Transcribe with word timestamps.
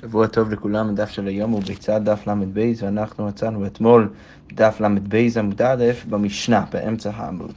שבוע 0.00 0.26
טוב 0.26 0.50
לכולם, 0.50 0.88
הדף 0.88 1.10
של 1.10 1.26
היום 1.26 1.50
הוא 1.50 1.62
בצד 1.62 2.00
דף 2.04 2.26
ל"ב, 2.26 2.72
ואנחנו 2.82 3.26
מצאנו 3.26 3.66
אתמול 3.66 4.08
דף 4.52 4.80
ל"ב 4.80 5.16
עמוד 5.38 5.62
א' 5.62 5.84
במשנה, 6.08 6.64
באמצע 6.72 7.10
העמוד. 7.14 7.52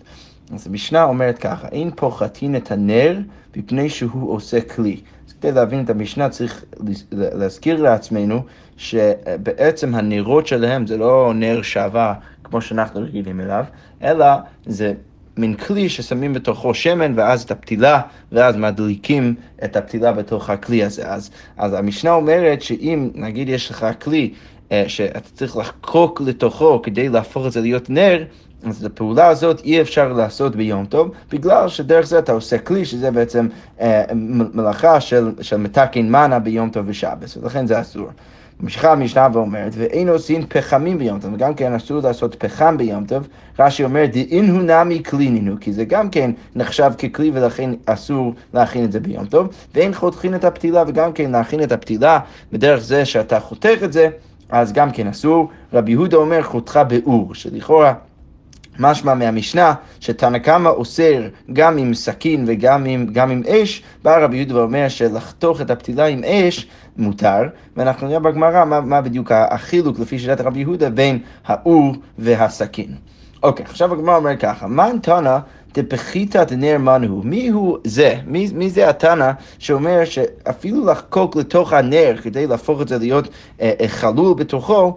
אז 0.53 0.67
המשנה 0.67 1.03
אומרת 1.03 1.37
ככה, 1.37 1.67
אין 1.67 1.91
פוחתין 1.95 2.55
את 2.55 2.71
הנר 2.71 3.19
מפני 3.55 3.89
שהוא 3.89 4.31
עושה 4.31 4.61
כלי. 4.61 5.01
אז 5.27 5.33
כדי 5.33 5.51
להבין 5.51 5.83
את 5.83 5.89
המשנה 5.89 6.29
צריך 6.29 6.65
להזכיר 7.11 7.81
לעצמנו 7.81 8.43
שבעצם 8.77 9.95
הנרות 9.95 10.47
שלהם 10.47 10.87
זה 10.87 10.97
לא 10.97 11.31
נר 11.35 11.61
שעבה 11.61 12.13
כמו 12.43 12.61
שאנחנו 12.61 13.01
רגילים 13.01 13.41
אליו, 13.41 13.65
אלא 14.03 14.25
זה 14.65 14.93
מין 15.37 15.53
כלי 15.53 15.89
ששמים 15.89 16.33
בתוכו 16.33 16.73
שמן 16.73 17.13
ואז 17.15 17.43
את 17.43 17.51
הפתילה, 17.51 18.01
ואז 18.31 18.55
מדליקים 18.55 19.35
את 19.63 19.75
הפתילה 19.75 20.11
בתוך 20.11 20.49
הכלי 20.49 20.83
הזה. 20.83 21.09
אז, 21.09 21.29
אז 21.57 21.73
המשנה 21.73 22.11
אומרת 22.11 22.61
שאם 22.61 23.09
נגיד 23.15 23.49
יש 23.49 23.69
לך 23.69 23.85
כלי 24.03 24.33
אה, 24.71 24.83
שאתה 24.87 25.29
צריך 25.33 25.57
לחקוק 25.57 26.21
לתוכו 26.25 26.81
כדי 26.81 27.09
להפוך 27.09 27.47
את 27.47 27.51
זה 27.51 27.61
להיות 27.61 27.89
נר, 27.89 28.23
אז 28.63 28.85
את 28.85 28.91
הפעולה 28.91 29.27
הזאת 29.27 29.61
אי 29.63 29.81
אפשר 29.81 30.13
לעשות 30.13 30.55
ביום 30.55 30.85
טוב, 30.85 31.11
בגלל 31.31 31.69
שדרך 31.69 32.05
זה 32.05 32.19
אתה 32.19 32.31
עושה 32.31 32.57
כלי, 32.57 32.85
שזה 32.85 33.11
בעצם 33.11 33.47
אה, 33.81 34.03
מלאכה 34.53 35.01
של, 35.01 35.31
של 35.41 35.57
מתקן 35.57 36.09
מנה 36.09 36.39
ביום 36.39 36.69
טוב 36.69 36.85
ושבס, 36.87 37.37
ולכן 37.37 37.67
זה 37.67 37.81
אסור. 37.81 38.07
ממשיכה 38.63 38.91
המשנה 38.91 39.27
ואומרת, 39.33 39.71
ואין 39.77 40.09
עושים 40.09 40.45
פחמים 40.47 40.97
ביום 40.97 41.19
טוב, 41.19 41.33
וגם 41.33 41.53
כן 41.53 41.73
אסור 41.73 41.99
לעשות 42.03 42.35
פחם 42.35 42.77
ביום 42.77 43.05
טוב. 43.05 43.27
רש"י 43.59 43.83
אומר, 43.83 44.05
דאין 44.05 44.49
הוא 44.49 44.61
נמי 44.61 44.99
קלינינו, 44.99 45.55
כי 45.59 45.73
זה 45.73 45.85
גם 45.85 46.09
כן 46.09 46.31
נחשב 46.55 46.91
ככלי 46.97 47.31
ולכן 47.33 47.69
אסור 47.85 48.33
להכין 48.53 48.83
את 48.83 48.91
זה 48.91 48.99
ביום 48.99 49.25
טוב. 49.25 49.47
ואין 49.75 49.93
חותכין 49.93 50.35
את 50.35 50.43
הפתילה, 50.43 50.83
וגם 50.87 51.13
כן 51.13 51.31
להכין 51.31 51.63
את 51.63 51.71
הפתילה 51.71 52.19
בדרך 52.51 52.83
זה 52.83 53.05
שאתה 53.05 53.39
חותך 53.39 53.77
את 53.83 53.93
זה, 53.93 54.09
אז 54.49 54.73
גם 54.73 54.91
כן 54.91 55.07
אסור. 55.07 55.49
רבי 55.73 55.91
יהודה 55.91 56.17
אומר, 56.17 56.43
חותכה 56.43 56.83
באור, 56.83 57.35
שלכאורה... 57.35 57.93
משמע 58.79 59.13
מהמשנה 59.13 59.73
שתנא 59.99 60.37
קמא 60.37 60.69
אוסר 60.69 61.27
גם 61.53 61.77
עם 61.77 61.93
סכין 61.93 62.43
וגם 62.47 62.85
עם, 62.85 63.07
גם 63.11 63.31
עם 63.31 63.41
אש, 63.47 63.83
בא 64.03 64.23
רבי 64.23 64.37
יהודה 64.37 64.55
ואומר 64.55 64.87
שלחתוך 64.89 65.61
את 65.61 65.71
הפתילה 65.71 66.05
עם 66.05 66.23
אש 66.23 66.67
מותר, 66.97 67.41
ואנחנו 67.77 68.07
נראה 68.07 68.19
בגמרא 68.19 68.65
מה, 68.65 68.81
מה 68.81 69.01
בדיוק 69.01 69.31
החילוק 69.31 69.99
לפי 69.99 70.19
שיטת 70.19 70.41
רבי 70.41 70.59
יהודה 70.59 70.89
בין 70.89 71.19
האור 71.45 71.95
והסכין. 72.17 72.95
אוקיי, 73.43 73.65
עכשיו 73.65 73.93
הגמרא 73.93 74.15
אומר 74.15 74.35
ככה, 74.37 74.67
מן 74.67 74.97
תנא 75.01 75.37
דפחיתא 75.73 76.43
דנר 76.43 76.77
מנהו, 76.77 77.21
מי 77.23 77.47
הוא 77.47 77.77
זה? 77.83 78.15
מי, 78.25 78.49
מי 78.53 78.69
זה 78.69 78.89
התנא 78.89 79.31
שאומר 79.59 80.05
שאפילו 80.05 80.85
לחקוק 80.85 81.35
לתוך 81.35 81.73
הנר 81.73 82.15
כדי 82.21 82.47
להפוך 82.47 82.81
את 82.81 82.87
זה 82.87 82.97
להיות 82.97 83.27
אה, 83.61 83.71
אה, 83.81 83.87
חלול 83.87 84.33
בתוכו, 84.33 84.95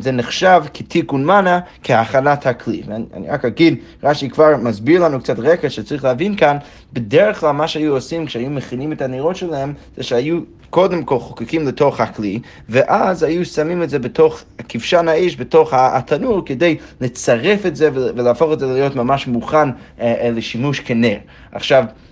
זה 0.00 0.12
נחשב 0.12 0.62
כתיקון 0.74 1.24
מנה, 1.24 1.60
כהכנת 1.82 2.46
הכלי. 2.46 2.82
ואני 2.86 3.28
רק 3.28 3.44
אגיד, 3.44 3.76
רש"י 4.02 4.30
כבר 4.30 4.56
מסביר 4.56 5.04
לנו 5.04 5.20
קצת 5.20 5.38
רקע 5.38 5.70
שצריך 5.70 6.04
להבין 6.04 6.36
כאן, 6.36 6.56
בדרך 6.92 7.40
כלל 7.40 7.50
מה 7.50 7.68
שהיו 7.68 7.94
עושים 7.94 8.26
כשהיו 8.26 8.50
מכינים 8.50 8.92
את 8.92 9.02
הנרות 9.02 9.36
שלהם, 9.36 9.72
זה 9.96 10.02
שהיו 10.02 10.40
קודם 10.70 11.04
כל 11.04 11.18
חוקקים 11.18 11.66
לתוך 11.66 12.00
הכלי, 12.00 12.40
ואז 12.68 13.22
היו 13.22 13.44
שמים 13.44 13.82
את 13.82 13.90
זה 13.90 13.98
בתוך 13.98 14.42
כבשן 14.68 15.08
האש, 15.08 15.36
בתוך 15.36 15.74
התנור, 15.74 16.42
כדי 16.46 16.76
לצרף 17.00 17.66
את 17.66 17.76
זה 17.76 17.90
ולהפוך 17.92 18.52
את 18.52 18.58
זה 18.58 18.66
להיות 18.66 18.96
ממש 18.96 19.26
מוכן 19.26 19.68
אה, 20.00 20.30
לשימוש 20.34 20.80
כנר. 20.80 21.16
עכשיו, 21.52 21.84
אה, 21.84 21.88
אה, 21.88 22.03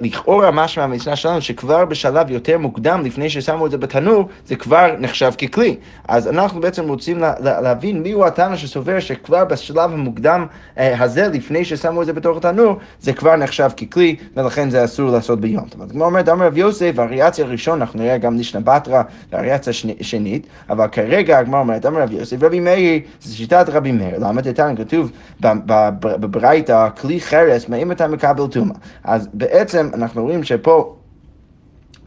לכאורה 0.00 0.50
משמע 0.50 0.86
מהמשנה 0.86 1.16
שלנו 1.16 1.40
שכבר 1.40 1.84
בשלב 1.84 2.30
יותר 2.30 2.58
מוקדם 2.58 3.02
לפני 3.04 3.30
ששמו 3.30 3.66
את 3.66 3.70
זה 3.70 3.78
בתנור 3.78 4.28
זה 4.46 4.56
כבר 4.56 4.94
נחשב 4.98 5.32
ככלי. 5.38 5.76
אז 6.08 6.28
אנחנו 6.28 6.60
בעצם 6.60 6.88
רוצים 6.88 7.18
לה, 7.18 7.34
לה, 7.40 7.60
להבין 7.60 8.02
מיהו 8.02 8.26
התנא 8.26 8.56
שסובר 8.56 9.00
שכבר 9.00 9.44
בשלב 9.44 9.92
המוקדם 9.92 10.46
אה, 10.78 11.02
הזה 11.02 11.28
לפני 11.28 11.64
ששמו 11.64 12.02
את 12.02 12.06
זה 12.06 12.12
בתוך 12.12 12.36
התנור 12.36 12.76
זה 13.00 13.12
כבר 13.12 13.36
נחשב 13.36 13.70
ככלי 13.76 14.16
ולכן 14.36 14.70
זה 14.70 14.84
אסור 14.84 15.10
לעשות 15.10 15.40
ביום. 15.40 15.64
אז 15.80 15.90
כמו 15.92 16.04
אומרת 16.04 16.28
אמר 16.28 16.46
רב 16.46 16.56
יוסף 16.56 16.92
הריאציה 16.98 17.44
הראשון 17.44 17.80
אנחנו 17.80 17.98
נראה 17.98 18.18
גם 18.18 18.36
לישנא 18.36 18.60
בתרא 18.60 19.02
והריאציה 19.32 19.72
שנית 20.00 20.46
אבל 20.70 20.88
כרגע 20.88 21.38
הגמרא 21.38 21.60
אומרת 21.60 21.86
אמר 21.86 22.02
רב 22.02 22.12
יוסף 22.12 22.42
רבי 22.42 22.60
מאיר 22.60 23.00
זה 23.20 23.34
שיטת 23.34 23.68
רבי 23.68 23.92
מאיר. 23.92 24.18
למה? 24.18 24.42
תתן 24.42 24.74
כתוב 24.76 25.12
בברייתא 26.00 26.88
כלי 27.00 27.20
חרס 27.20 27.68
מאם 27.68 27.92
אתה 27.92 28.08
מקבל 28.08 28.46
טומאה. 28.46 28.76
אז 29.04 29.28
בעצם 29.52 29.90
אנחנו 29.94 30.22
רואים 30.22 30.44
שפה 30.44 30.94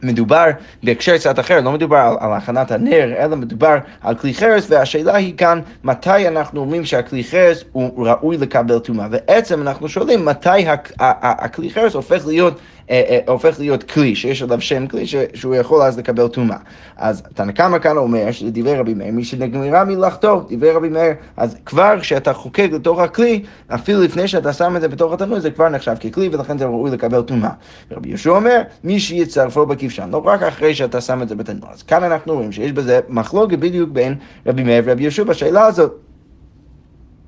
מדובר 0.02 0.46
בהקשר 0.82 1.18
קצת 1.18 1.38
אחר, 1.38 1.60
לא 1.60 1.72
מדובר 1.72 1.96
על, 1.96 2.16
על 2.20 2.32
הכנת 2.32 2.70
הנר, 2.70 3.12
אלא 3.18 3.36
מדובר 3.36 3.76
על 4.00 4.14
כלי 4.14 4.34
חרס, 4.34 4.66
והשאלה 4.70 5.16
היא 5.16 5.36
כאן, 5.36 5.60
מתי 5.84 6.28
אנחנו 6.28 6.60
אומרים 6.60 6.84
שהכלי 6.84 7.24
חרס 7.24 7.64
הוא 7.72 8.06
ראוי 8.08 8.36
לקבל 8.36 8.78
טומאה. 8.78 9.08
בעצם 9.08 9.62
אנחנו 9.62 9.88
שואלים 9.88 10.24
מתי 10.24 10.66
הכלי 10.98 11.70
חרס 11.70 11.94
הופך 11.94 12.26
להיות 12.26 12.58
הופך 13.26 13.58
להיות 13.58 13.82
כלי, 13.82 14.14
שיש 14.14 14.42
עליו 14.42 14.60
שם 14.60 14.86
כלי, 14.86 15.04
שהוא 15.34 15.54
יכול 15.54 15.82
אז 15.82 15.98
לקבל 15.98 16.28
טומאה. 16.28 16.56
אז 16.96 17.22
תנא 17.34 17.52
קמא 17.52 17.78
כאן 17.78 17.96
אומר, 17.96 18.26
דברי 18.52 18.78
רבי 18.78 18.94
מאיר, 18.94 19.12
מי 19.12 19.24
שנגמרה 19.24 19.84
מלאכתו, 19.84 20.46
דברי 20.50 20.70
רבי 20.70 20.88
מאיר, 20.88 21.12
אז 21.36 21.56
כבר 21.66 21.94
כשאתה 22.00 22.32
חוקק 22.32 22.68
לתוך 22.72 22.98
הכלי, 22.98 23.42
אפילו 23.68 24.02
לפני 24.02 24.28
שאתה 24.28 24.52
שם 24.52 24.76
את 24.76 24.80
זה 24.80 24.88
בתוך 24.88 25.12
התנור, 25.12 25.40
זה 25.40 25.50
כבר 25.50 25.68
נחשב 25.68 25.94
ככלי, 25.94 26.28
ולכן 26.32 26.58
זה 26.58 26.64
ראוי 26.64 26.90
לקבל 26.90 27.22
טומאה. 27.22 27.50
רבי 27.90 28.08
יהושע 28.08 28.30
אומר, 28.30 28.62
מי 28.84 29.00
שיצרפו 29.00 29.66
בכבשן, 29.66 30.08
לא 30.12 30.22
רק 30.24 30.42
אחרי 30.42 30.74
שאתה 30.74 31.00
שם 31.00 31.22
את 31.22 31.28
זה 31.28 31.34
בתנור. 31.34 31.70
אז 31.72 31.82
כאן 31.82 32.04
אנחנו 32.04 32.34
רואים 32.34 32.52
שיש 32.52 32.72
בזה 32.72 33.00
מחלוקת 33.08 33.58
בדיוק 33.58 33.90
בין 33.90 34.14
רבי 34.46 34.62
מאיר 34.62 34.82
ורבי 34.86 35.02
יהושע 35.02 35.24
בשאלה 35.24 35.64
הזאת. 35.66 35.92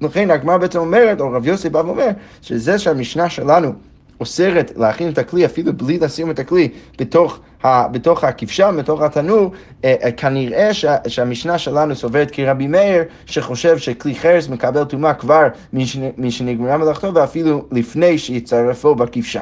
לכן 0.00 0.30
הגמרא 0.30 0.56
בעצם 0.56 0.78
אומרת, 0.78 1.20
או 1.20 1.32
רב 1.32 1.46
יוסי 1.46 1.68
בא 1.68 1.78
ואומר, 1.78 2.08
שזה 2.42 2.78
שהמשנה 2.78 3.30
שלנו 3.30 3.72
אוסרת 4.20 4.72
להכין 4.76 5.08
את 5.08 5.18
הכלי 5.18 5.44
אפילו 5.44 5.72
בלי 5.72 5.98
לשים 5.98 6.30
את 6.30 6.38
הכלי 6.38 6.68
בתוך, 6.98 7.38
ה, 7.64 7.88
בתוך 7.88 8.24
הכבשן, 8.24 8.74
בתוך 8.78 9.02
התנור, 9.02 9.52
אה, 9.84 9.94
אה, 10.04 10.12
כנראה 10.12 10.74
שה, 10.74 10.96
שהמשנה 11.08 11.58
שלנו 11.58 11.94
סוברת 11.94 12.30
כרבי 12.30 12.66
מאיר, 12.66 13.02
שחושב 13.26 13.78
שכלי 13.78 14.14
חרס 14.14 14.48
מקבל 14.48 14.84
טומאה 14.84 15.14
כבר 15.14 15.46
משנגמרה 16.18 16.76
מלאכתו 16.76 17.14
ואפילו 17.14 17.64
לפני 17.72 18.18
שיצרפו 18.18 18.94
בכבשן. 18.94 19.40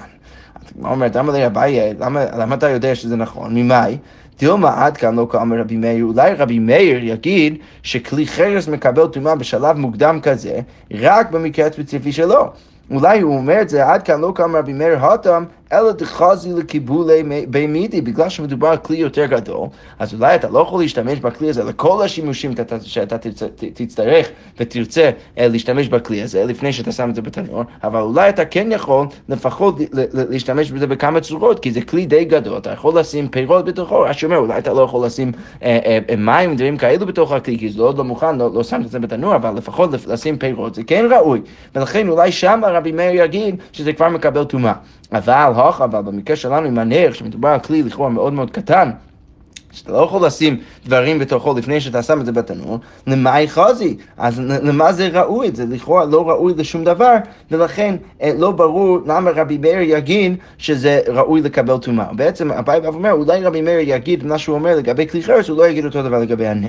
הגמרא 0.76 0.90
אומרת, 0.90 1.16
למה 1.16 1.32
לאביי, 1.32 1.94
למה, 1.98 2.24
למה 2.24 2.54
אתה 2.54 2.68
יודע 2.68 2.94
שזה 2.94 3.16
נכון? 3.16 3.54
ממאי? 3.54 3.98
דילמה 4.38 4.84
עד 4.84 4.96
כאן 4.96 5.14
לא 5.14 5.26
כאמר 5.30 5.60
רבי 5.60 5.76
מאיר, 5.76 6.04
אולי 6.04 6.34
רבי 6.34 6.58
מאיר 6.58 7.04
יגיד 7.04 7.58
שכלי 7.82 8.26
חרס 8.26 8.68
מקבל 8.68 9.06
טומאה 9.06 9.34
בשלב 9.34 9.76
מוקדם 9.78 10.20
כזה, 10.22 10.60
רק 10.94 11.30
במקרה 11.30 11.66
הספציפי 11.66 12.12
שלו. 12.12 12.52
אולי 12.90 13.20
הוא 13.20 13.36
אומר 13.36 13.62
את 13.62 13.68
זה 13.68 13.86
עד 13.86 14.02
כאן 14.02 14.20
לא 14.20 14.32
קם 14.34 14.56
רבי 14.56 14.72
מאיר 14.72 15.04
הותם, 15.04 15.44
אלא 15.72 15.92
דחזי 15.92 16.52
לקיבולי 16.52 17.22
בי 17.48 17.66
מידי, 17.66 18.00
בגלל 18.00 18.28
שמדובר 18.28 18.68
על 18.68 18.76
כלי 18.76 18.96
יותר 18.96 19.26
גדול, 19.26 19.66
אז 19.98 20.14
אולי 20.14 20.34
אתה 20.34 20.48
לא 20.48 20.58
יכול 20.58 20.80
להשתמש 20.80 21.18
בכלי 21.18 21.48
הזה 21.50 21.64
לכל 21.64 22.04
השימושים 22.04 22.52
שאתה 22.80 23.16
תצטרך 23.74 24.28
ותרצה 24.58 25.10
אה, 25.38 25.48
להשתמש 25.48 25.88
בכלי 25.88 26.22
הזה 26.22 26.44
לפני 26.44 26.72
שאתה 26.72 26.92
שם 26.92 27.10
את 27.10 27.14
זה 27.14 27.22
בתנור, 27.22 27.62
אבל 27.84 28.00
אולי 28.00 28.28
אתה 28.28 28.44
כן 28.44 28.72
יכול 28.72 29.06
לפחות 29.28 29.76
להשתמש 30.12 30.70
בזה 30.70 30.86
בכמה 30.86 31.20
צורות, 31.20 31.58
כי 31.58 31.72
זה 31.72 31.80
כלי 31.80 32.06
די 32.06 32.24
גדול, 32.24 32.58
אתה 32.58 32.70
יכול 32.70 32.98
לשים 33.00 33.28
פירות 33.28 33.64
בתוכו, 33.64 34.06
אז 34.06 34.16
שאומר, 34.16 34.36
אולי 34.36 34.58
אתה 34.58 34.72
לא 34.72 34.80
יכול 34.80 35.06
לשים 35.06 35.32
אה, 35.62 35.98
אה, 36.10 36.16
מים 36.16 36.52
ודברים 36.52 36.76
כאלו 36.76 37.06
בתוך 37.06 37.32
הכלי, 37.32 37.58
כי 37.58 37.68
זה 37.70 37.82
עוד 37.82 37.98
לא 37.98 38.04
מוכן, 38.04 38.38
לא, 38.38 38.50
לא 38.54 38.62
שם 38.62 38.80
את 38.80 38.88
זה 38.90 38.98
בתנור, 38.98 39.36
אבל 39.36 39.54
לפחות 39.54 39.90
לשים 40.06 40.38
פירות 40.38 40.74
זה 40.74 40.82
כן 40.84 41.04
ראוי, 41.10 41.40
ולכן 41.74 42.08
אולי 42.08 42.32
שם 42.32 42.60
רבי 42.64 42.92
מאיר 42.92 43.22
יגיד 43.22 43.56
שזה 43.72 43.92
כבר 43.92 44.08
מקבל 44.08 44.44
טומאה. 44.44 44.72
אבל 45.12 45.52
הוכה, 45.56 45.84
אבל 45.84 46.00
במקרה 46.00 46.36
שלנו 46.36 46.66
עם 46.66 46.78
הנר, 46.78 47.12
שמדובר 47.12 47.48
על 47.48 47.60
כלי 47.60 47.82
לכאורה 47.82 48.10
מאוד 48.10 48.32
מאוד 48.32 48.50
קטן, 48.50 48.90
שאתה 49.72 49.92
לא 49.92 49.98
יכול 49.98 50.26
לשים 50.26 50.56
דברים 50.86 51.18
בתוכו 51.18 51.54
לפני 51.58 51.80
שאתה 51.80 52.02
שם 52.02 52.20
את 52.20 52.26
זה 52.26 52.32
בתנור, 52.32 52.78
למאי 53.06 53.48
חזי? 53.48 53.96
אז 54.16 54.40
למה 54.40 54.92
זה 54.92 55.08
ראוי? 55.12 55.50
זה 55.54 55.64
לכאורה 55.68 56.04
לא 56.04 56.28
ראוי 56.28 56.54
לשום 56.56 56.84
דבר, 56.84 57.16
ולכן 57.50 57.96
אה, 58.22 58.32
לא 58.38 58.50
ברור 58.50 58.98
למה 59.06 59.30
רבי 59.30 59.58
מאיר 59.58 59.80
יגיד 59.80 60.36
שזה 60.58 61.00
ראוי 61.08 61.40
לקבל 61.40 61.78
טומאה. 61.78 62.12
בעצם 62.12 62.52
אביי 62.52 62.80
בא 62.80 62.88
ואומר, 62.88 63.12
אולי 63.12 63.44
רבי 63.44 63.60
מאיר 63.60 63.78
יגיד 63.82 64.24
מה 64.24 64.38
שהוא 64.38 64.54
אומר 64.54 64.76
לגבי 64.76 65.08
כלי 65.08 65.22
חרס, 65.22 65.48
הוא 65.48 65.58
לא 65.58 65.66
יגיד 65.66 65.84
אותו 65.84 66.02
דבר 66.02 66.18
לגבי 66.18 66.46
הנר. 66.46 66.68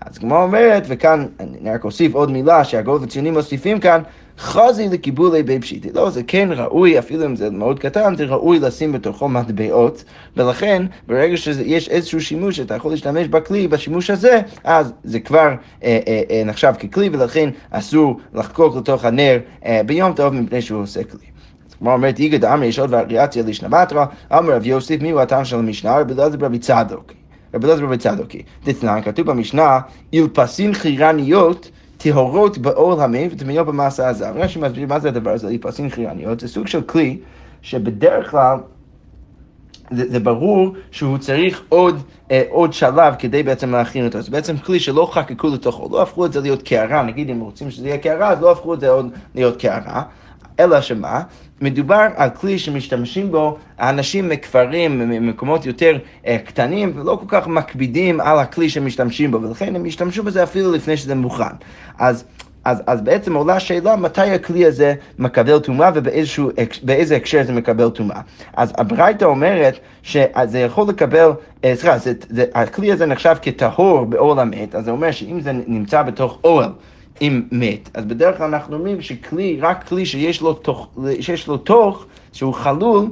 אז 0.00 0.18
כמו 0.18 0.42
אומרת, 0.42 0.82
וכאן 0.88 1.26
אני 1.40 1.70
רק 1.70 1.84
אוסיף 1.84 2.14
עוד 2.14 2.30
מילה 2.30 2.64
שהגאות 2.64 3.02
הציונים 3.02 3.34
מוסיפים 3.34 3.80
כאן, 3.80 4.02
חזי 4.40 4.88
לקיבולי 4.88 5.42
בי 5.42 5.58
פשיטי. 5.60 5.88
לא, 5.94 6.10
זה 6.10 6.22
כן 6.26 6.48
ראוי, 6.56 6.98
אפילו 6.98 7.26
אם 7.26 7.36
זה 7.36 7.50
מאוד 7.50 7.78
קטן, 7.78 8.16
זה 8.16 8.24
ראוי 8.24 8.58
לשים 8.58 8.92
בתוכו 8.92 9.28
מטבעות, 9.28 10.04
ולכן 10.36 10.82
ברגע 11.06 11.36
שיש 11.36 11.88
איזשהו 11.88 12.20
שימוש 12.20 12.56
שאתה 12.56 12.74
יכול 12.74 12.90
להשתמש 12.90 13.28
בכלי, 13.28 13.68
בשימוש 13.68 14.10
הזה, 14.10 14.40
אז 14.64 14.92
זה 15.04 15.20
כבר 15.20 15.48
אה, 15.84 15.98
אה, 16.06 16.22
אה, 16.30 16.42
נחשב 16.44 16.72
ככלי, 16.78 17.08
ולכן 17.12 17.50
אסור 17.70 18.20
לחקוק 18.34 18.76
לתוך 18.76 19.04
הנר 19.04 19.38
אה, 19.66 19.80
ביום 19.86 20.12
טוב 20.12 20.34
מפני 20.34 20.62
שהוא 20.62 20.82
עושה 20.82 21.04
כלי. 21.04 21.26
כמו 21.78 21.92
אומרת 21.92 22.18
איגד 22.18 22.44
אמרי, 22.44 22.66
יש 22.66 22.78
עוד 22.78 22.94
וריאציה 22.94 23.42
לשנה 23.42 23.68
בתרא, 23.68 24.04
אמר 24.32 24.52
רב 24.52 24.66
יוסף, 24.66 24.96
מי 25.00 25.10
הוא 25.10 25.20
הטעם 25.20 25.44
של 25.44 25.56
המשנה? 25.56 25.98
רבי 25.98 26.12
אלעזר 26.12 26.36
ברבי 26.36 26.58
צדוק. 26.58 27.12
רבי 27.54 27.66
אלעזר 27.66 27.84
רבי 27.84 27.98
צדוקי. 27.98 28.42
דתנן, 28.64 29.00
כתוב 29.04 29.26
במשנה, 29.26 29.80
אילפסין 30.12 30.74
חירניות 30.74 31.70
טהורות 32.02 32.58
בעול 32.58 33.00
המת 33.00 33.30
וטמאות 33.32 33.66
במסע 33.66 34.08
הזב. 34.08 34.32
רש"י 34.36 34.58
מסביר 34.58 34.86
מה 34.86 34.98
זה 34.98 35.08
הדבר 35.08 35.30
הזה, 35.30 35.48
אילפסין 35.48 35.88
חירניות, 35.88 36.40
זה 36.40 36.48
סוג 36.48 36.66
של 36.66 36.82
כלי 36.82 37.18
שבדרך 37.62 38.30
כלל 38.30 38.58
זה, 39.90 40.10
זה 40.10 40.20
ברור 40.20 40.74
שהוא 40.90 41.18
צריך 41.18 41.62
עוד, 41.68 42.02
אה, 42.30 42.42
עוד 42.48 42.72
שלב 42.72 43.14
כדי 43.18 43.42
בעצם 43.42 43.72
להכין 43.72 44.04
אותו. 44.04 44.22
זה 44.22 44.30
בעצם 44.30 44.58
כלי 44.58 44.80
שלא 44.80 45.10
חקקו 45.12 45.48
לתוכו, 45.48 45.88
לא 45.92 46.02
הפכו 46.02 46.26
את 46.26 46.32
זה 46.32 46.40
להיות 46.40 46.62
קערה, 46.62 47.02
נגיד 47.02 47.30
אם 47.30 47.40
רוצים 47.40 47.70
שזה 47.70 47.88
יהיה 47.88 47.98
קערה, 47.98 48.28
אז 48.28 48.40
לא 48.40 48.52
הפכו 48.52 48.74
את 48.74 48.80
זה 48.80 48.88
עוד 48.88 49.10
להיות 49.34 49.60
קערה. 49.60 50.02
אלא 50.60 50.80
שמה? 50.80 51.22
מדובר 51.60 52.06
על 52.16 52.30
כלי 52.30 52.58
שמשתמשים 52.58 53.30
בו 53.30 53.58
האנשים 53.78 54.28
מכפרים, 54.28 54.98
ממקומות 54.98 55.66
יותר 55.66 55.98
uh, 56.24 56.28
קטנים, 56.44 56.92
ולא 56.94 57.18
כל 57.20 57.26
כך 57.28 57.48
מקפידים 57.48 58.20
על 58.20 58.38
הכלי 58.38 58.70
שמשתמשים 58.70 59.30
בו, 59.30 59.42
ולכן 59.42 59.76
הם 59.76 59.86
ישתמשו 59.86 60.22
בזה 60.22 60.42
אפילו 60.42 60.72
לפני 60.72 60.96
שזה 60.96 61.14
מוכן. 61.14 61.54
אז 61.98 62.24
אז, 62.64 62.82
אז 62.86 63.00
בעצם 63.00 63.34
עולה 63.34 63.56
השאלה 63.56 63.96
מתי 63.96 64.20
הכלי 64.20 64.66
הזה 64.66 64.94
מקבל 65.18 65.58
טומאה 65.58 65.90
ובאיזה 65.94 67.16
הקשר 67.16 67.42
זה 67.42 67.52
מקבל 67.52 67.90
טומאה. 67.90 68.20
אז 68.56 68.72
הברייתא 68.78 69.24
אומרת 69.24 69.78
שזה 70.02 70.58
יכול 70.58 70.88
לקבל, 70.88 71.30
אה, 71.64 71.76
סליחה, 71.76 71.96
הכלי 72.54 72.92
הזה 72.92 73.06
נחשב 73.06 73.36
כטהור 73.42 74.04
בעול 74.04 74.38
המת, 74.38 74.74
אז 74.74 74.84
זה 74.84 74.90
אומר 74.90 75.10
שאם 75.10 75.40
זה 75.40 75.52
נמצא 75.66 76.02
בתוך 76.02 76.38
אוהל 76.44 76.70
עם 77.20 77.42
מת, 77.52 77.90
אז 77.94 78.04
בדרך 78.04 78.38
כלל 78.38 78.54
אנחנו 78.54 78.76
אומרים 78.76 79.02
שכלי, 79.02 79.58
רק 79.60 79.88
כלי 79.88 80.06
שיש 80.06 80.40
לו 80.40 80.52
תוך, 80.52 80.88
שיש 81.20 81.48
לו 81.48 81.56
תוך 81.56 82.04
שהוא 82.32 82.54
חלול, 82.54 83.06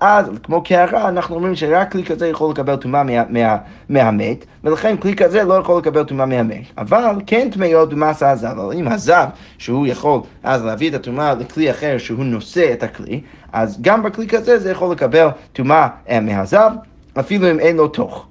אז 0.00 0.26
כמו 0.42 0.62
קערה, 0.62 1.08
אנחנו 1.08 1.34
אומרים 1.34 1.56
שרק 1.56 1.92
כלי 1.92 2.04
כזה 2.04 2.28
יכול 2.28 2.50
לקבל 2.50 2.76
טומאה 2.76 3.02
מה, 3.02 3.12
מה, 3.28 3.56
מהמת, 3.88 4.46
ולכן 4.64 4.96
כלי 4.96 5.14
כזה 5.14 5.44
לא 5.44 5.54
יכול 5.54 5.78
לקבל 5.78 6.04
טומאה 6.04 6.26
מהמת. 6.26 6.62
אבל 6.78 7.14
כן 7.26 7.48
טמאות 7.52 7.90
במסה 7.90 8.30
הזב, 8.30 8.46
אבל 8.46 8.72
אם 8.72 8.88
הזב, 8.88 9.26
שהוא 9.58 9.86
יכול 9.86 10.20
אז 10.42 10.64
להביא 10.64 10.88
את 10.88 10.94
הטומאה 10.94 11.34
לכלי 11.34 11.70
אחר 11.70 11.98
שהוא 11.98 12.24
נושא 12.24 12.72
את 12.72 12.82
הכלי, 12.82 13.20
אז 13.52 13.78
גם 13.80 14.02
בכלי 14.02 14.28
כזה 14.28 14.58
זה 14.58 14.70
יכול 14.70 14.92
לקבל 14.92 15.28
טומאה 15.52 15.88
אה, 16.08 16.20
מהזב, 16.20 16.70
אפילו 17.18 17.50
אם 17.50 17.60
אין 17.60 17.76
לו 17.76 17.88
תוך. 17.88 18.26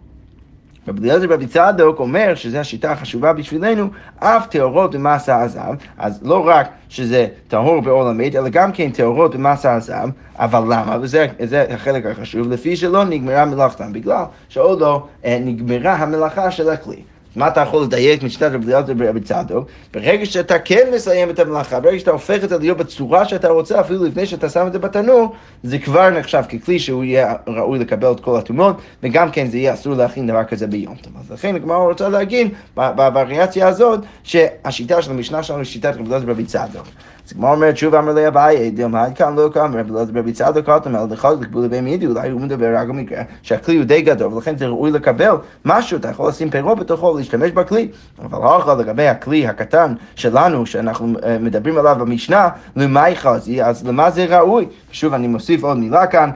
רבי 0.88 1.02
אליעזר 1.02 1.34
רבי 1.34 1.48
צדוק 1.48 2.00
אומר 2.00 2.36
שזו 2.36 2.58
השיטה 2.58 2.92
החשובה 2.92 3.34
בשבילנו, 3.34 3.88
אף 4.20 4.48
טהורות 4.48 4.96
במסע 4.96 5.42
הזב, 5.42 5.74
אז 5.98 6.20
לא 6.24 6.48
רק 6.48 6.68
שזה 6.90 7.28
טהור 7.48 7.82
בעול 7.82 8.08
המת, 8.08 8.36
אלא 8.36 8.50
גם 8.50 8.72
כן 8.72 8.90
טהורות 8.90 9.36
במסע 9.36 9.74
הזב, 9.74 10.10
אבל 10.36 10.64
למה? 10.64 10.98
וזה 11.02 11.66
החלק 11.70 12.06
החשוב, 12.06 12.52
לפי 12.52 12.76
שלא 12.76 13.04
נגמרה 13.04 13.46
מלאכתם, 13.46 13.94
בגלל 13.94 14.24
שעוד 14.50 14.82
לא 14.82 15.08
אה, 15.26 15.38
נגמרה 15.42 15.94
המלאכה 15.94 16.52
של 16.52 16.70
הכלי. 16.70 17.02
מה 17.36 17.48
אתה 17.48 17.62
יכול 17.62 17.84
לדייק 17.84 18.24
משיטת 18.24 18.50
רבי 18.54 18.66
אליעזר 18.66 18.94
ורבי 18.98 19.22
צדוק? 19.22 19.68
ברגע 19.94 20.26
שאתה 20.26 20.60
כן 20.60 20.88
מסיים 20.96 21.30
את 21.30 21.40
המלאכה, 21.40 21.80
ברגע 21.80 22.00
שאתה 22.00 22.12
הופך 22.12 22.44
את 22.44 22.50
זה 22.50 22.58
להיות 22.58 22.78
בצורה 22.78 23.26
שאתה 23.26 23.50
רוצה, 23.50 23.80
אפילו 23.80 24.04
לפני 24.04 24.26
שאתה 24.26 24.50
שם 24.50 24.68
את 24.68 24.74
זה 24.74 24.80
בתנור, 24.80 25.34
זה 25.64 25.80
כבר 25.80 26.10
נחשב 26.10 26.42
ככלי 26.50 26.80
שהוא 26.80 27.04
יהיה 27.04 27.34
ראוי 27.48 27.80
לקבל 27.80 28.12
את 28.12 28.20
כל 28.20 28.38
הטומאות, 28.38 28.76
וגם 29.04 29.32
כן 29.32 29.48
זה 29.48 29.58
יהיה 29.58 29.74
אסור 29.74 29.94
להכין 29.94 30.28
דבר 30.28 30.44
כזה 30.44 30.68
ביום 30.68 30.96
טוב. 30.96 31.14
אז 31.20 31.32
לכן 31.32 31.56
הגמרא 31.56 31.78
רוצה 31.78 32.10
להגיד 32.10 32.54
בווריאציה 32.76 33.68
הזאת, 33.68 34.00
שהשיטה 34.24 35.02
של 35.02 35.12
המשנה 35.12 35.44
שלנו 35.44 35.60
היא 35.60 35.66
שיטת 35.66 35.94
רבי 35.96 36.08
אליעזר 36.08 36.26
ורבי 36.28 36.46
צדוק. 36.46 36.88
אז 37.26 37.34
כמו 37.34 37.52
אומרת, 37.52 37.78
שוב 37.78 37.96
אמר 37.96 38.14
לי 38.14 38.28
אביי, 38.28 38.72
דלמד 38.72 39.12
כאן 39.16 39.36
לא 39.36 39.50
כאן, 39.54 39.72
רבי 40.16 40.34
צדוק 40.34 40.66
קוטם, 40.66 40.96
על 40.96 41.08
דחוק 41.08 41.42
לקבול 41.42 41.64
לבי 41.64 41.82
מידי, 41.82 42.08
אולי 42.08 42.30
הוא 42.30 42.42
מדבר 42.42 42.76
רק 42.76 42.88
במקרה 42.88 43.24
שהכלי 43.42 43.76
הוא 43.76 43.86
די 43.86 44.02
גדול, 44.02 44.34
ולכן 44.34 44.58
זה 44.58 44.68
ראוי 44.68 44.92
לקבל 44.92 45.36
משהו, 45.66 45.98
אתה 45.98 46.10
יכול 46.10 46.30
לשים 46.30 46.50
פירות 46.50 46.80
בתוכו 46.80 47.06
ולהשתמש 47.06 47.52
בכלי. 47.52 47.88
אבל 48.24 48.58
אחר 48.58 48.76
לגבי 48.76 49.08
הכלי 49.08 49.48
הקטן 49.48 49.94
שלנו, 50.16 50.66
שאנחנו 50.66 51.14
מדברים 51.40 51.78
עליו 51.78 51.96
במשנה, 52.00 52.50
למאי 52.76 53.16
חזי, 53.16 53.64
אז 53.64 53.88
למה 53.88 54.12
זה 54.12 54.26
ראוי? 54.26 54.68
שוב, 54.92 55.14
אני 55.14 55.28
מוסיף 55.28 55.64
עוד 55.64 55.78
מילה 55.78 56.08
כאן, 56.08 56.30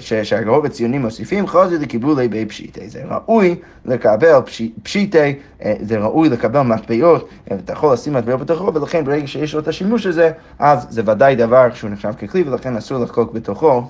שהרוב 0.00 0.64
הציונים 0.64 1.00
מוסיפים, 1.00 1.46
חוזר 1.46 1.76
לקיבולי 1.80 2.28
בי 2.28 2.46
פשיטי. 2.46 2.88
זה 2.88 3.02
ראוי 3.10 3.54
לקבל 3.84 4.40
פשיטי, 4.82 5.34
זה 5.80 5.98
ראוי 5.98 6.28
לקבל 6.28 6.62
מטבעות, 6.62 7.28
אתה 7.52 7.72
יכול 7.72 7.92
לשים 7.92 8.12
מטבעות 8.12 8.40
בתוכו, 8.40 8.74
ולכן 8.74 9.04
ברגע 9.04 9.26
שיש 9.26 9.54
לו 9.54 9.60
את 9.60 9.68
השימוש 9.68 10.06
הזה, 10.06 10.30
אז 10.58 10.86
זה 10.90 11.02
ודאי 11.06 11.36
דבר 11.36 11.68
שהוא 11.74 11.90
נחשב 11.90 12.12
ככלי, 12.12 12.42
ולכן 12.42 12.76
אסור 12.76 12.98
לחקוק 12.98 13.32
בתוכו 13.32 13.82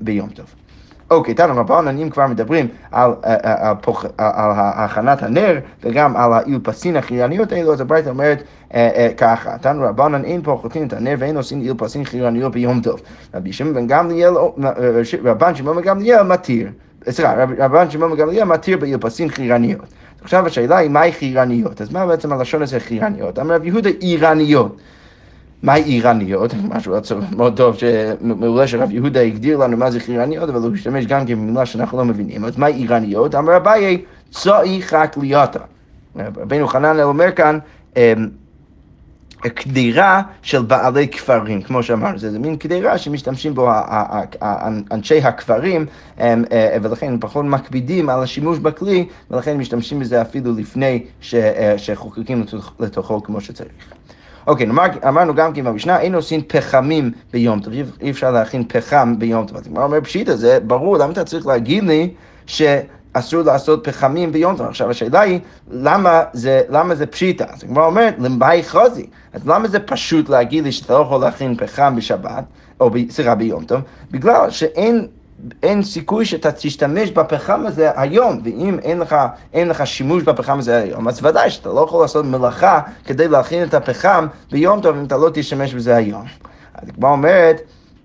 ביום 0.00 0.28
טוב. 0.28 0.46
אוקיי, 1.10 1.34
תנו 1.34 1.56
רבנן, 1.56 1.98
אם 1.98 2.10
כבר 2.10 2.26
מדברים 2.26 2.68
על, 2.90 3.10
על, 3.22 3.36
על, 3.42 3.74
על 4.16 4.50
הכנת 4.56 5.22
הנר 5.22 5.58
וגם 5.82 6.16
על 6.16 6.32
האילפסין 6.32 6.96
החירניות 6.96 7.52
האלו, 7.52 7.72
אז 7.72 7.80
הברית 7.80 8.06
אומרת 8.06 8.42
אה, 8.74 8.90
אה, 8.96 9.08
ככה, 9.16 9.58
תנו 9.58 9.82
רבנן, 9.82 10.24
אין 10.24 10.42
פה 10.42 10.58
חותים 10.60 10.86
את 10.86 10.92
הנר 10.92 11.14
ואין 11.18 11.36
עושים 11.36 11.60
אילפסין 11.60 12.04
חירניות 12.04 12.52
ביום 12.52 12.80
טוב. 12.80 13.00
רבי 13.34 13.52
שמעון 13.52 13.74
בן 13.74 13.86
גמליאל, 13.86 14.34
רבן 15.24 15.54
שמעון 15.54 15.76
בן 15.76 15.82
גמליאל 15.82 16.22
מתיר, 16.22 16.68
סליחה, 17.08 17.44
רבן 17.58 17.90
שמעון 17.90 18.10
בן 18.10 18.16
גמליאל 18.16 18.44
מתיר 18.44 18.78
באילפסין 18.78 19.28
חירניות. 19.28 19.84
עכשיו 20.24 20.46
השאלה 20.46 20.76
היא 20.76 20.90
מהי 20.90 21.12
חירניות, 21.12 21.80
אז 21.80 21.92
מה 21.92 22.06
בעצם 22.06 22.32
הלשון 22.32 22.62
הזה 22.62 22.80
חירניות? 22.80 23.38
אמר 23.38 23.54
רב 23.54 23.64
יהודה 23.64 23.90
אירניות. 24.02 24.76
מהי 25.62 25.82
איראניות? 25.82 26.54
משהו 26.74 26.94
מאוד 27.36 27.56
טוב, 27.56 27.76
מעולה 28.20 28.66
שרב 28.66 28.90
יהודה 28.90 29.20
הגדיר 29.20 29.58
לנו 29.58 29.76
מה 29.76 29.90
זה 29.90 29.98
איראניות, 30.08 30.48
אבל 30.48 30.60
הוא 30.60 30.74
השתמש 30.74 31.06
גם 31.06 31.26
כן 31.26 31.34
במילה 31.34 31.66
שאנחנו 31.66 31.98
לא 31.98 32.04
מבינים. 32.04 32.44
אז 32.44 32.56
מהי 32.56 32.72
איראניות? 32.72 33.34
אמר 33.34 33.56
אביי, 33.56 34.04
צאי 34.30 34.82
חקליאתה. 34.82 35.58
רבינו 36.16 36.68
חנן 36.68 37.00
אומר 37.00 37.32
כאן, 37.32 37.58
אמ, 37.96 38.28
קדירה 39.48 40.22
של 40.42 40.62
בעלי 40.62 41.08
כפרים, 41.08 41.62
כמו 41.62 41.82
שאמרנו, 41.82 42.18
זה, 42.18 42.30
זה 42.30 42.38
מין 42.38 42.56
קדירה 42.56 42.98
שמשתמשים 42.98 43.54
בו 43.54 43.70
אנשי 44.92 45.18
הכפרים, 45.18 45.86
אמ, 46.20 46.44
אה, 46.52 46.76
ולכן 46.82 47.20
פחות 47.20 47.44
מקפידים 47.44 48.08
על 48.08 48.22
השימוש 48.22 48.58
בכלי, 48.58 49.06
ולכן 49.30 49.56
משתמשים 49.58 50.00
בזה 50.00 50.22
אפילו 50.22 50.52
לפני 50.56 51.04
אה, 51.34 51.74
שחוקקים 51.76 52.44
לתוכו 52.80 53.22
כמו 53.22 53.40
שצריך. 53.40 53.72
אוקיי, 54.46 54.66
נאמר, 54.66 54.84
אמרנו 55.08 55.34
גם 55.34 55.52
כן 55.52 55.64
במשנה, 55.64 56.00
אין 56.00 56.14
עושים 56.14 56.40
פחמים 56.46 57.10
ביום 57.32 57.60
טוב, 57.60 57.72
אי 58.00 58.10
אפשר 58.10 58.30
להכין 58.30 58.64
פחם 58.68 59.18
ביום 59.18 59.46
טוב. 59.46 59.56
אז 59.56 59.66
הגמרא 59.66 59.84
אומר 59.84 60.00
פשיטא, 60.00 60.34
זה 60.34 60.58
ברור, 60.66 60.98
למה 60.98 61.12
אתה 61.12 61.24
צריך 61.24 61.46
להגיד 61.46 61.84
לי 61.84 62.14
שאסור 62.46 63.42
לעשות 63.42 63.88
פחמים 63.88 64.32
ביום 64.32 64.56
טוב? 64.56 64.66
עכשיו 64.66 64.90
השאלה 64.90 65.20
היא, 65.20 65.40
למה 65.70 66.22
זה, 66.32 66.62
למה 66.68 66.94
זה 66.94 67.06
פשיטא? 67.06 67.44
אז 67.48 67.64
הגמרא 67.64 67.86
אומרת, 67.86 68.14
למבאי 68.18 68.62
חוזי. 68.62 69.06
אז 69.32 69.48
למה 69.48 69.68
זה 69.68 69.80
פשוט 69.80 70.28
להגיד 70.28 70.64
לי 70.64 70.72
שאתה 70.72 70.92
לא 70.92 70.98
יכול 70.98 71.20
להכין 71.20 71.56
פחם 71.56 71.96
בשבת, 71.96 72.44
או 72.80 72.90
סליחה 73.10 73.34
ביום 73.34 73.64
טוב? 73.64 73.80
בגלל 74.10 74.50
שאין... 74.50 75.06
אין 75.62 75.82
סיכוי 75.82 76.24
שאתה 76.24 76.52
תשתמש 76.52 77.10
בפחם 77.10 77.66
הזה 77.66 77.90
היום, 77.96 78.40
ואם 78.44 78.78
אין 78.82 78.98
לך, 78.98 79.16
אין 79.52 79.68
לך 79.68 79.86
שימוש 79.86 80.22
בפחם 80.22 80.58
הזה 80.58 80.76
היום, 80.76 81.08
אז 81.08 81.24
ודאי 81.24 81.50
שאתה 81.50 81.68
לא 81.68 81.80
יכול 81.80 82.02
לעשות 82.02 82.24
מלאכה 82.24 82.80
כדי 83.04 83.28
להכין 83.28 83.62
את 83.62 83.74
הפחם 83.74 84.26
ביום 84.50 84.80
טוב 84.80 84.96
אם 84.96 85.04
אתה 85.04 85.16
לא 85.16 85.30
תשתמש 85.34 85.74
בזה 85.74 85.96
היום. 85.96 86.24
כמו 86.94 87.08
אומרת, 87.08 87.60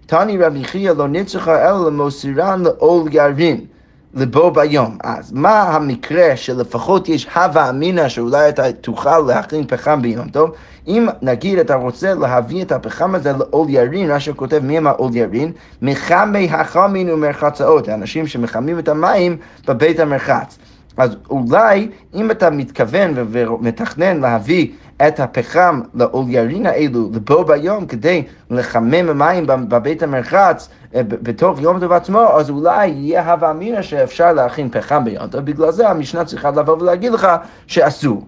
תני 0.05 0.37
רבי 0.37 0.63
חייא 0.63 0.91
לא 0.91 1.07
נצחה 1.07 1.69
אלא 1.69 1.85
למוסירן 1.87 2.63
לעול 2.63 3.09
גרבין. 3.09 3.65
לבו 4.17 4.51
ביום. 4.51 4.97
אז 5.03 5.31
מה 5.31 5.61
המקרה 5.61 6.35
שלפחות 6.35 7.09
יש 7.09 7.27
הווה 7.35 7.69
אמינא 7.69 8.09
שאולי 8.09 8.49
אתה 8.49 8.71
תוכל 8.71 9.19
להכין 9.19 9.67
פחם 9.67 10.01
ביום 10.01 10.29
טוב? 10.29 10.51
אם 10.87 11.07
נגיד 11.21 11.59
אתה 11.59 11.75
רוצה 11.75 12.13
להביא 12.13 12.63
את 12.63 12.71
הפחם 12.71 13.15
הזה 13.15 13.31
לעול 13.31 13.69
ירין, 13.69 14.11
רש"י 14.11 14.31
כותב 14.35 14.59
מי 14.63 14.77
הם 14.77 14.87
העול 14.87 15.15
ירין? 15.15 15.51
מחמי 15.81 16.49
החמין 16.51 17.09
ומרחצאות, 17.09 17.87
האנשים 17.87 18.27
שמחמים 18.27 18.79
את 18.79 18.87
המים 18.87 19.37
בבית 19.67 19.99
המרחץ. 19.99 20.57
אז 20.97 21.15
אולי 21.29 21.89
אם 22.13 22.31
אתה 22.31 22.49
מתכוון 22.49 23.13
ומתכנן 23.15 24.21
להביא 24.21 24.67
את 25.07 25.19
הפחם 25.19 25.81
לעוליירין 25.93 26.65
האלו 26.65 27.09
לבוא 27.13 27.43
ביום 27.43 27.85
כדי 27.85 28.23
לחמם 28.49 29.09
המים 29.09 29.45
בבית 29.47 30.03
המרחץ 30.03 30.69
אה, 30.95 31.01
בתוך 31.03 31.61
יום 31.61 31.79
טוב 31.79 31.91
עצמו, 31.91 32.19
אז 32.19 32.49
אולי 32.49 32.87
יהיה 32.87 33.31
הווה 33.31 33.51
אמינא 33.51 33.81
שאפשר 33.81 34.33
להכין 34.33 34.69
פחם 34.69 35.03
ביום 35.05 35.27
טוב, 35.27 35.41
בגלל 35.41 35.71
זה 35.71 35.89
המשנה 35.89 36.25
צריכה 36.25 36.51
לבוא 36.51 36.77
ולהגיד 36.81 37.11
לך 37.11 37.27
שאסור. 37.67 38.23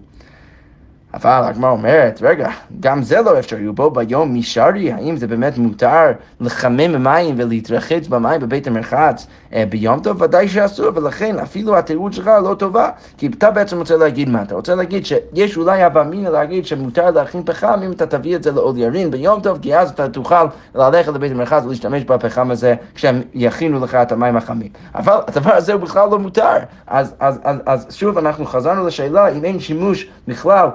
אבל 1.14 1.42
הגמרא 1.44 1.70
אומרת, 1.70 2.20
רגע, 2.22 2.48
גם 2.80 3.02
זה 3.02 3.20
לא 3.20 3.38
אפשרי, 3.38 3.72
בו 3.72 3.90
ביום 3.90 4.32
מישרי, 4.32 4.92
האם 4.92 5.16
זה 5.16 5.26
באמת 5.26 5.58
מותר 5.58 6.12
לחמם 6.40 7.04
מים 7.04 7.34
ולהתרחץ 7.38 8.06
במים 8.08 8.40
בבית 8.40 8.66
המרחץ 8.66 9.26
אה, 9.52 9.64
ביום 9.68 10.00
טוב? 10.00 10.22
ודאי 10.22 10.48
שאסור, 10.48 10.86
ולכן 10.94 11.38
אפילו 11.38 11.78
התירוץ 11.78 12.14
שלך 12.14 12.30
לא 12.44 12.54
טובה, 12.54 12.90
כי 13.18 13.26
אתה 13.26 13.50
בעצם 13.50 13.78
רוצה 13.78 13.96
להגיד 13.96 14.28
מה? 14.28 14.42
אתה 14.42 14.54
רוצה 14.54 14.74
להגיד 14.74 15.06
שיש 15.06 15.56
אולי 15.56 15.82
הווה 15.82 16.02
אמינא 16.02 16.28
להגיד 16.28 16.66
שמותר 16.66 17.10
להכין 17.10 17.42
פחם 17.44 17.80
אם 17.84 17.92
אתה 17.92 18.06
תביא 18.06 18.36
את 18.36 18.42
זה 18.42 18.52
לעוד 18.52 18.78
ירין 18.78 19.10
ביום 19.10 19.40
טוב, 19.40 19.58
כי 19.62 19.76
אז 19.76 19.90
אתה 19.90 20.08
תוכל 20.08 20.44
ללכת 20.74 21.12
לבית 21.12 21.32
המרחץ 21.32 21.64
ולהשתמש 21.64 22.04
בפחם 22.04 22.50
הזה 22.50 22.74
כשהם 22.94 23.22
יכינו 23.34 23.84
לך 23.84 23.94
את 23.94 24.12
המים 24.12 24.36
החמים. 24.36 24.68
אבל 24.94 25.20
הדבר 25.26 25.52
הזה 25.52 25.72
הוא 25.72 25.80
בכלל 25.80 26.08
לא 26.10 26.18
מותר. 26.18 26.56
אז, 26.86 27.14
אז, 27.20 27.40
אז, 27.44 27.56
אז 27.66 27.86
שוב 27.90 28.18
אנחנו 28.18 28.46
חזרנו 28.46 28.86
לשאלה 28.86 29.28
אם 29.28 29.44
אין 29.44 29.60
שימוש 29.60 30.08
בכלל 30.28 30.68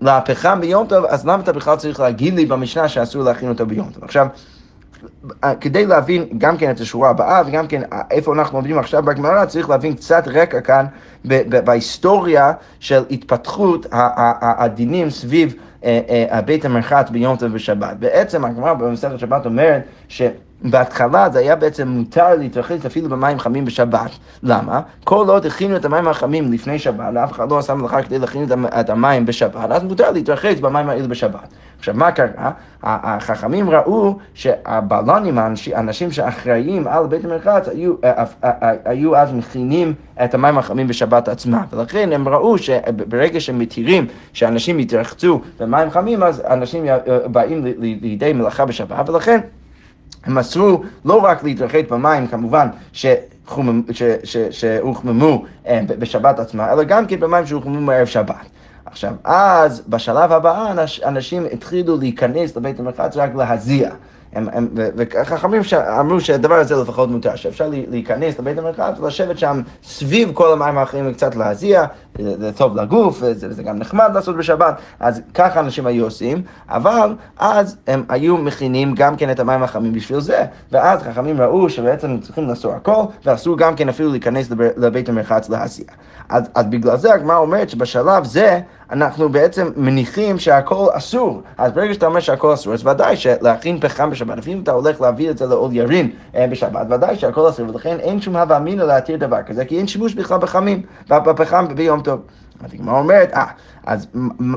לפחם 0.00 0.60
ביום 0.60 0.86
טוב, 0.86 1.04
אז 1.04 1.26
למה 1.26 1.42
אתה 1.42 1.52
בכלל 1.52 1.76
צריך 1.76 2.00
להגיד 2.00 2.34
לי 2.34 2.46
במשנה 2.46 2.88
שאסור 2.88 3.22
להכין 3.22 3.48
אותו 3.48 3.66
ביום 3.66 3.90
טוב? 3.90 4.04
עכשיו, 4.04 4.26
כדי 5.60 5.86
להבין 5.86 6.26
גם 6.38 6.56
כן 6.56 6.70
את 6.70 6.80
השורה 6.80 7.10
הבאה 7.10 7.42
וגם 7.46 7.66
כן 7.66 7.82
איפה 8.10 8.34
אנחנו 8.34 8.58
עומדים 8.58 8.78
עכשיו 8.78 9.02
בגמרא, 9.02 9.44
צריך 9.44 9.70
להבין 9.70 9.94
קצת 9.94 10.28
רקע 10.28 10.60
כאן 10.60 10.86
בהיסטוריה 11.64 12.52
של 12.80 13.02
התפתחות 13.10 13.86
הדינים 13.90 15.10
סביב 15.10 15.54
אה, 15.84 16.26
אה, 16.30 16.40
בית 16.40 16.64
המרחץ 16.64 17.10
ביום 17.10 17.36
טוב 17.36 17.52
בשבת. 17.52 17.96
בעצם 17.96 18.44
הגמרא 18.44 18.72
במסכת 18.72 19.18
שבת 19.18 19.46
אומרת 19.46 19.82
ש... 20.08 20.22
בהתחלה 20.62 21.30
זה 21.30 21.38
היה 21.38 21.56
בעצם 21.56 21.88
מותר 21.88 22.34
להתרחץ 22.34 22.86
אפילו 22.86 23.08
במים 23.08 23.38
חמים 23.38 23.64
בשבת. 23.64 24.10
למה? 24.42 24.80
כל 25.04 25.28
עוד 25.28 25.46
הכינו 25.46 25.76
את 25.76 25.84
המים 25.84 26.08
החמים 26.08 26.52
לפני 26.52 26.78
שבת, 26.78 27.16
אף 27.24 27.32
אחד 27.32 27.50
לא 27.50 27.58
עשה 27.58 27.74
מלאכה 27.74 28.02
כדי 28.02 28.18
להכין 28.18 28.46
את 28.80 28.90
המים 28.90 29.26
בשבת, 29.26 29.70
אז 29.70 29.82
מותר 29.82 30.10
להתרחץ 30.10 30.60
במים 30.60 30.88
האלה 30.88 31.08
בשבת. 31.08 31.48
עכשיו, 31.78 31.94
מה 31.94 32.12
קרה? 32.12 32.50
החכמים 32.82 33.70
ראו 33.70 34.18
שהבלונים, 34.34 35.38
האנשים 35.74 36.10
שאחראים 36.10 36.86
על 36.88 37.06
בית 37.06 37.24
המרחץ, 37.24 37.68
היו, 37.68 37.94
אה, 38.04 38.24
אה, 38.44 38.50
אה, 38.62 38.72
היו 38.84 39.16
אז 39.16 39.32
מכינים 39.32 39.94
את 40.24 40.34
המים 40.34 40.58
החמים 40.58 40.88
בשבת 40.88 41.28
עצמה, 41.28 41.62
ולכן 41.72 42.12
הם 42.12 42.28
ראו 42.28 42.58
שברגע 42.58 43.40
שהם 43.40 43.58
מתירים 43.58 44.06
שאנשים 44.32 44.80
יתרחצו 44.80 45.40
במים 45.60 45.90
חמים, 45.90 46.22
אז 46.22 46.42
אנשים 46.50 46.84
באים 47.32 47.64
לידי 47.80 48.32
מלאכה 48.32 48.64
בשבת, 48.64 49.08
ולכן 49.08 49.40
הם 50.24 50.38
אסרו 50.38 50.82
לא 51.04 51.14
רק 51.24 51.44
להתרחץ 51.44 51.84
במים, 51.90 52.26
כמובן, 52.26 52.68
שהוחממו 54.50 55.44
אה, 55.66 55.80
בשבת 55.98 56.38
עצמה, 56.38 56.72
אלא 56.72 56.84
גם 56.84 57.06
כן 57.06 57.20
במים 57.20 57.46
שהוחממו 57.46 57.80
מערב 57.80 58.06
שבת. 58.06 58.46
עכשיו, 58.86 59.14
אז 59.24 59.82
בשלב 59.88 60.32
הבא 60.32 60.72
אנשים 61.04 61.46
התחילו 61.52 61.96
להיכנס 61.96 62.56
לבית 62.56 62.80
המרחץ 62.80 63.16
רק 63.16 63.34
להזיע. 63.34 63.90
וחכמים 64.96 65.62
אמרו 66.00 66.20
שהדבר 66.20 66.54
הזה 66.54 66.76
לפחות 66.76 67.10
מותר, 67.10 67.36
שאפשר 67.36 67.70
להיכנס 67.88 68.38
לבית 68.38 68.58
המרחץ 68.58 68.98
ולשבת 69.00 69.38
שם 69.38 69.62
סביב 69.84 70.30
כל 70.34 70.52
המים 70.52 70.78
האחרים 70.78 71.10
וקצת 71.10 71.36
להזיע, 71.36 71.84
זה 72.22 72.52
טוב 72.52 72.76
לגוף, 72.76 73.18
וזה 73.20 73.62
גם 73.62 73.78
נחמד 73.78 74.10
לעשות 74.14 74.36
בשבת, 74.36 74.80
אז 75.00 75.20
ככה 75.34 75.60
אנשים 75.60 75.86
היו 75.86 76.04
עושים, 76.04 76.42
אבל 76.68 77.14
אז 77.38 77.76
הם 77.86 78.04
היו 78.08 78.36
מכינים 78.36 78.94
גם 78.94 79.16
כן 79.16 79.30
את 79.30 79.40
המים 79.40 79.62
החמים 79.62 79.92
בשביל 79.92 80.20
זה, 80.20 80.44
ואז 80.72 81.02
חכמים 81.02 81.40
ראו 81.40 81.70
שבעצם 81.70 82.18
צריכים 82.20 82.48
לאסור 82.48 82.72
הכל, 82.72 83.02
ואסור 83.24 83.58
גם 83.58 83.76
כן 83.76 83.88
אפילו 83.88 84.10
להיכנס 84.10 84.50
לבית 84.76 85.08
המרחץ 85.08 85.48
להזיע. 85.48 85.86
אז, 86.28 86.44
אז 86.54 86.66
בגלל 86.66 86.96
זה 86.96 87.14
הגמרא 87.14 87.36
אומרת 87.36 87.70
שבשלב 87.70 88.24
זה 88.24 88.60
אנחנו 88.92 89.28
בעצם 89.28 89.70
מניחים 89.76 90.38
שהכל 90.38 90.86
אסור. 90.92 91.42
אז 91.58 91.72
ברגע 91.72 91.94
שאתה 91.94 92.06
אומר 92.06 92.20
שהכל 92.20 92.54
אסור, 92.54 92.74
אז 92.74 92.86
ודאי 92.86 93.16
שלהכין 93.16 93.80
פחם 93.80 94.10
בשבת, 94.10 94.38
אפילו 94.38 94.60
אתה 94.62 94.72
הולך 94.72 95.00
להביא 95.00 95.30
את 95.30 95.38
זה 95.38 95.46
לעוד 95.46 95.72
ירין 95.72 96.10
אה, 96.34 96.46
בשבת, 96.46 96.86
ודאי 96.90 97.16
שהכל 97.16 97.48
אסור, 97.48 97.68
ולכן 97.68 97.96
אין 98.00 98.20
שום 98.20 98.36
הווה 98.36 98.56
אמינא 98.56 98.82
להתיר 98.82 99.16
דבר 99.16 99.42
כזה, 99.42 99.64
כי 99.64 99.78
אין 99.78 99.86
שימוש 99.86 100.14
בכלל 100.14 100.38
בחמים, 100.38 100.82
בפחם 101.08 101.66
ביום 101.74 102.00
טוב. 102.00 102.09
אז 102.64 102.74
הגמרא 102.74 102.98
אומרת, 102.98 103.32
אה, 103.34 103.46
אז 103.86 104.06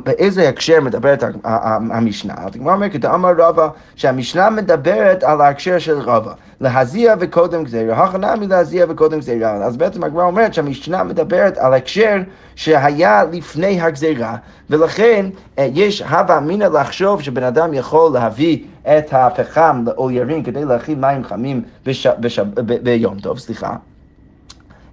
באיזה 0.03 0.49
הקשר 0.49 0.81
מדברת 0.81 1.23
המשנה? 1.43 2.33
אז 2.37 2.55
הגמרא 2.55 2.73
אומרת, 2.73 2.93
כתאמר 2.93 3.33
רבא, 3.37 3.67
שהמשנה 3.95 4.49
מדברת 4.49 5.23
על 5.23 5.41
ההקשר 5.41 5.79
של 5.79 5.99
רבא, 5.99 6.33
להזיע 6.61 7.15
וקודם 7.19 7.63
גזירה, 7.63 8.03
הכנה 8.03 8.35
מלהזיע 8.35 8.85
וקודם 8.89 9.19
גזירה. 9.19 9.53
אז 9.53 9.77
בעצם 9.77 10.03
הגמרא 10.03 10.23
אומרת 10.23 10.53
שהמשנה 10.53 11.03
מדברת 11.03 11.57
על 11.57 11.73
הקשר 11.73 12.17
שהיה 12.55 13.23
לפני 13.31 13.81
הגזירה, 13.81 14.35
ולכן 14.69 15.25
אה, 15.59 15.67
יש 15.73 16.01
הווה 16.01 16.37
אמינא 16.37 16.63
לחשוב 16.63 17.21
שבן 17.21 17.43
אדם 17.43 17.73
יכול 17.73 18.13
להביא 18.13 18.63
את 18.81 19.07
הפחם 19.11 19.83
לאוירים 19.85 20.43
כדי 20.43 20.65
להכין 20.65 21.01
מים 21.01 21.23
חמים. 21.23 21.61
ביום 22.83 23.19
טוב, 23.19 23.39
סליחה. 23.39 23.75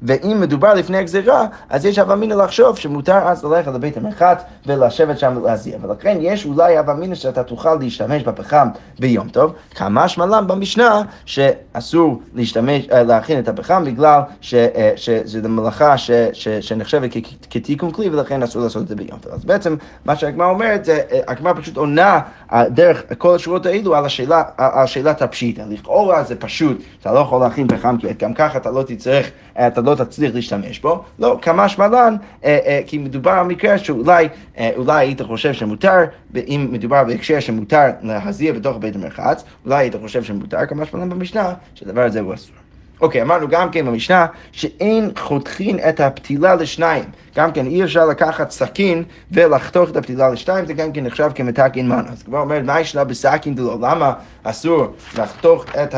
ואם 0.03 0.41
מדובר 0.41 0.75
לפני 0.75 0.99
הגזירה, 0.99 1.47
אז 1.71 1.87
יש 1.87 1.99
הווה 1.99 2.15
אמינא 2.15 2.35
לחשוב 2.35 2.77
שמותר 2.77 3.19
אז 3.19 3.45
ללכת 3.45 3.73
לבית 3.75 3.97
המרחץ 3.97 4.43
ולשבת 4.67 5.19
שם 5.19 5.37
ולהזיע. 5.37 5.79
ולכן 5.83 6.19
יש 6.21 6.47
אולי 6.47 6.79
הווה 6.79 6.95
אמינא 6.95 7.15
שאתה 7.15 7.43
תוכל 7.43 7.75
להשתמש 7.75 8.23
בפחם 8.23 8.69
ביום 8.99 9.29
טוב, 9.29 9.53
כמה 9.75 10.09
שמלם 10.09 10.47
במשנה 10.47 11.03
שאסור 11.25 12.23
להשתמש, 12.35 12.89
אה, 12.93 13.03
להכין 13.03 13.39
את 13.39 13.49
הפחם 13.49 13.85
בגלל 13.85 14.21
ש, 14.41 14.55
אה, 14.55 14.93
שזו 14.97 15.49
מלאכה 15.49 15.99
ש, 15.99 16.11
ש, 16.33 16.49
שנחשבת 16.49 17.11
כתיקון 17.51 17.91
כלי 17.91 18.09
ולכן 18.09 18.43
אסור 18.43 18.63
לעשות 18.63 18.83
את 18.83 18.89
זה 18.89 18.97
ביום 18.97 19.19
טוב. 19.19 19.33
אז 19.33 19.45
בעצם 19.45 19.77
מה 20.05 20.17
שהגמרא 20.17 20.51
אומרת, 20.51 20.89
אה, 20.89 21.01
הגמרא 21.29 21.53
פשוט 21.53 21.77
עונה 21.77 22.21
דרך 22.69 23.03
כל 23.19 23.35
השורות 23.35 23.67
האלו 23.67 23.95
על, 23.95 24.05
השאלה, 24.05 24.43
על 24.57 24.87
שאלת 24.87 25.23
הפשיטה. 25.23 25.63
לכאורה 25.69 26.23
זה 26.23 26.37
פשוט, 26.37 26.83
אתה 27.01 27.13
לא 27.13 27.19
יכול 27.19 27.41
להכין 27.41 27.69
פחם 27.69 27.97
כי 27.97 28.07
גם 28.19 28.35
ככה 28.35 28.59
אתה 28.59 28.71
לא 28.71 28.83
תצטרך, 28.83 29.31
אתה 29.67 29.81
לא 29.81 29.90
תצליח 29.95 30.35
להשתמש 30.35 30.79
בו. 30.79 31.05
לא, 31.19 31.39
כמה 31.43 31.69
שמלן, 31.69 32.17
אה, 32.45 32.59
אה, 32.67 32.81
כי 32.87 32.99
מדובר 32.99 33.31
על 33.31 33.47
מקרה 33.47 33.79
שאולי 33.79 34.29
אה, 34.59 34.71
אולי 34.77 35.07
היית 35.07 35.23
חושב 35.23 35.53
שמותר, 35.53 36.05
אם 36.37 36.69
מדובר 36.71 37.05
בהקשר 37.05 37.41
שמותר 37.41 37.91
להזיע 38.03 38.53
בתוך 38.53 38.77
בית 38.81 38.97
המרחץ, 38.97 39.45
אולי 39.65 39.77
היית 39.77 39.95
חושב 40.01 40.23
שמותר, 40.23 40.67
כמה 40.67 40.87
שמלן 40.87 41.11
במשנה, 41.11 41.53
שהדבר 41.75 42.03
הזה 42.03 42.21
הוא 42.21 42.35
אסור. 42.35 42.57
אוקיי, 43.01 43.23
אמרנו 43.23 43.49
גם 43.49 43.71
כן 43.71 43.87
במשנה 43.87 44.27
שאין 44.53 45.11
חותכין 45.19 45.79
את 45.89 46.01
הפתילה 46.01 46.55
לשניים. 46.55 47.05
גם 47.37 47.53
כן 47.53 47.67
אי 47.67 47.85
אפשר 47.85 48.07
לקחת 48.07 48.51
סכין 48.51 49.05
ולחתוך 49.31 49.91
את 49.91 49.97
הפתילה 49.97 50.31
לשניים, 50.31 50.67
זה 50.67 50.73
גם 50.73 50.93
כן 50.93 51.05
נחשב 51.05 51.31
כמתקין 51.35 51.89
מנה. 51.89 52.11
אז 52.11 52.23
כבר 52.23 52.41
אומרת, 52.41 52.65
מה 52.65 52.81
ישנה 52.81 53.05
בסכין 53.05 53.55
דלו? 53.55 53.79
למה 53.81 54.13
אסור 54.43 54.87
לחתוך 55.19 55.65
את 55.83 55.95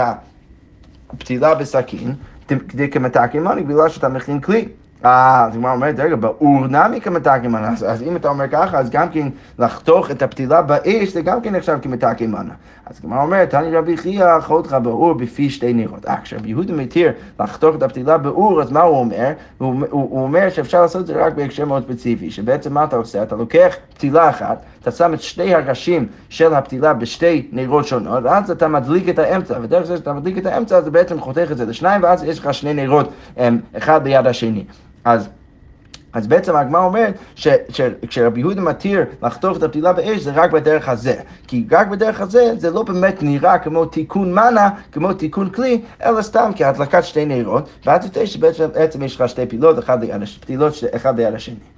הפתילה 1.10 1.54
בסכין? 1.54 2.14
כדי 2.58 2.90
כמתקין 2.90 3.42
מנה, 3.42 3.62
בגלל 3.62 3.88
שאתה 3.88 4.08
מכין 4.08 4.40
כלי. 4.40 4.68
אה, 5.04 5.44
אז 5.46 5.54
הגמרא 5.54 5.72
אומרת, 5.72 6.00
רגע, 6.00 6.16
באור 6.16 6.66
נמי 6.66 7.00
כמתקי 7.00 7.48
מנה, 7.48 7.70
אז 7.86 8.02
אם 8.02 8.16
אתה 8.16 8.28
אומר 8.28 8.48
ככה, 8.48 8.78
אז 8.78 8.90
גם 8.90 9.08
כן 9.08 9.28
לחתוך 9.58 10.10
את 10.10 10.22
הפתילה 10.22 10.62
באש, 10.62 11.08
זה 11.08 11.22
גם 11.22 11.40
כן 11.40 11.56
נחשב 11.56 11.78
כמתקי 11.82 12.26
מנה. 12.26 12.54
אז 12.86 12.98
הגמרא 12.98 13.22
אומרת, 13.22 13.50
תני 13.50 13.76
רבי 13.76 13.96
חייא, 13.96 14.40
חותך 14.40 14.76
באור 14.82 15.12
בפי 15.12 15.50
שתי 15.50 15.72
נרות. 15.72 16.06
אה, 16.06 16.16
יהודה 16.44 16.72
מתיר 16.72 17.12
לחתוך 17.40 17.76
את 17.76 17.82
הפתילה 17.82 18.18
באור, 18.18 18.62
אז 18.62 18.72
מה 18.72 18.80
הוא 18.80 18.98
אומר? 18.98 19.32
הוא, 19.58 19.74
הוא, 19.90 20.08
הוא 20.10 20.22
אומר 20.22 20.50
שאפשר 20.50 20.82
לעשות 20.82 21.00
את 21.00 21.06
זה 21.06 21.26
רק 21.26 21.34
בהקשר 21.34 21.64
מאוד 21.64 21.82
ספציפי, 21.84 22.30
שבעצם 22.30 22.74
מה 22.74 22.84
אתה 22.84 22.96
עושה? 22.96 23.22
אתה 23.22 23.36
לוקח 23.36 23.74
פתילה 23.94 24.30
אחת, 24.30 24.62
אתה 24.82 24.90
שם 24.90 25.14
את 25.14 25.22
שתי 25.22 25.54
הראשים 25.54 26.06
של 26.28 26.54
הפתילה 26.54 26.94
בשתי 26.94 27.48
נרות 27.52 27.86
שונות, 27.86 28.24
ואז 28.24 28.50
אתה 28.50 28.68
מדליק 28.68 29.08
את 29.08 29.18
האמצע, 29.18 29.58
ודרך 29.62 29.86
זה 29.86 29.96
שאתה 29.96 30.12
מדליק 30.12 30.38
את 30.38 30.46
האמצע, 30.46 30.76
אז 30.76 30.88
בעצם 30.88 31.20
חותך 31.20 31.48
את 31.52 31.56
זה 31.56 31.66
לשניים, 31.66 32.02
ואז 32.02 32.24
יש 32.24 32.38
לך 32.38 32.54
שני 32.54 32.74
נרות, 32.74 33.12
אחד 33.76 34.06
ליד 34.06 34.26
השני. 34.26 34.64
אז... 35.04 35.28
אז 36.12 36.26
בעצם 36.26 36.56
הגמרא 36.56 36.84
אומרת 36.84 37.14
שכשרבי 37.34 38.40
יהודה 38.40 38.60
מתיר 38.60 39.04
לחתוך 39.22 39.58
את 39.58 39.62
הפתילה 39.62 39.92
באש 39.92 40.20
זה 40.20 40.32
רק 40.34 40.50
בדרך 40.50 40.88
הזה. 40.88 41.14
כי 41.46 41.66
רק 41.70 41.86
בדרך 41.86 42.20
הזה 42.20 42.52
זה 42.56 42.70
לא 42.70 42.82
באמת 42.82 43.22
נראה 43.22 43.58
כמו 43.58 43.84
תיקון 43.84 44.34
מנה, 44.34 44.70
כמו 44.92 45.12
תיקון 45.12 45.50
כלי, 45.50 45.80
אלא 46.04 46.22
סתם 46.22 46.50
כהדלקת 46.56 47.04
שתי 47.04 47.24
נרות, 47.24 47.68
ואז 47.86 48.10
תראה 48.10 48.26
שבעצם 48.26 49.02
יש 49.02 49.20
לך 49.20 49.28
שתי 49.28 49.46
פתילות 49.46 49.78
אחד 50.94 51.16
ליד 51.16 51.34
השני. 51.34 51.71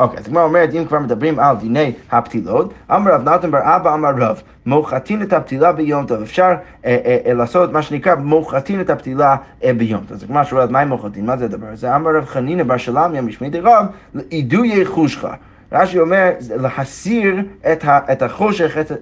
אוקיי, 0.00 0.18
אז 0.18 0.26
הגמרא 0.26 0.44
אומרת, 0.44 0.74
אם 0.74 0.84
כבר 0.84 0.98
מדברים 0.98 1.38
על 1.38 1.56
דיני 1.56 1.92
הפתילות, 2.10 2.74
אמר 2.90 3.14
רב 3.14 3.28
נתן 3.28 3.50
בר 3.50 3.76
אבא 3.76 3.94
אמר 3.94 4.10
רב, 4.18 4.42
מוחתין 4.66 5.22
את 5.22 5.32
הפתילה 5.32 5.72
ביום 5.72 6.06
טוב. 6.06 6.22
אפשר 6.22 6.44
אה, 6.84 6.98
אה, 7.04 7.18
אה, 7.26 7.34
לעשות 7.34 7.72
מה 7.72 7.82
שנקרא 7.82 8.14
מוחתין 8.14 8.80
את 8.80 8.90
הפתילה 8.90 9.36
ביום 9.76 10.00
טוב. 10.00 10.12
אז 10.12 10.22
הגמרא 10.22 10.44
שואלת, 10.44 10.70
מה 10.70 10.80
עם 10.80 10.88
מוחתין? 10.88 11.26
מה 11.26 11.36
זה 11.36 11.44
הדבר 11.44 11.66
הזה? 11.72 11.96
אמר 11.96 12.16
רב 12.16 12.24
חנינא 12.24 12.62
בר 12.62 12.76
שלמיה 12.76 13.22
משמי 13.22 13.50
דרב, 13.50 13.86
אידויי 14.32 14.84
חושך. 14.84 15.28
רש"י 15.72 15.98
אומר, 15.98 16.30
להסיר 16.56 17.36
את, 17.72 17.84
ה, 17.84 18.12
את 18.12 18.22
החושך, 18.22 18.76
את, 18.78 18.92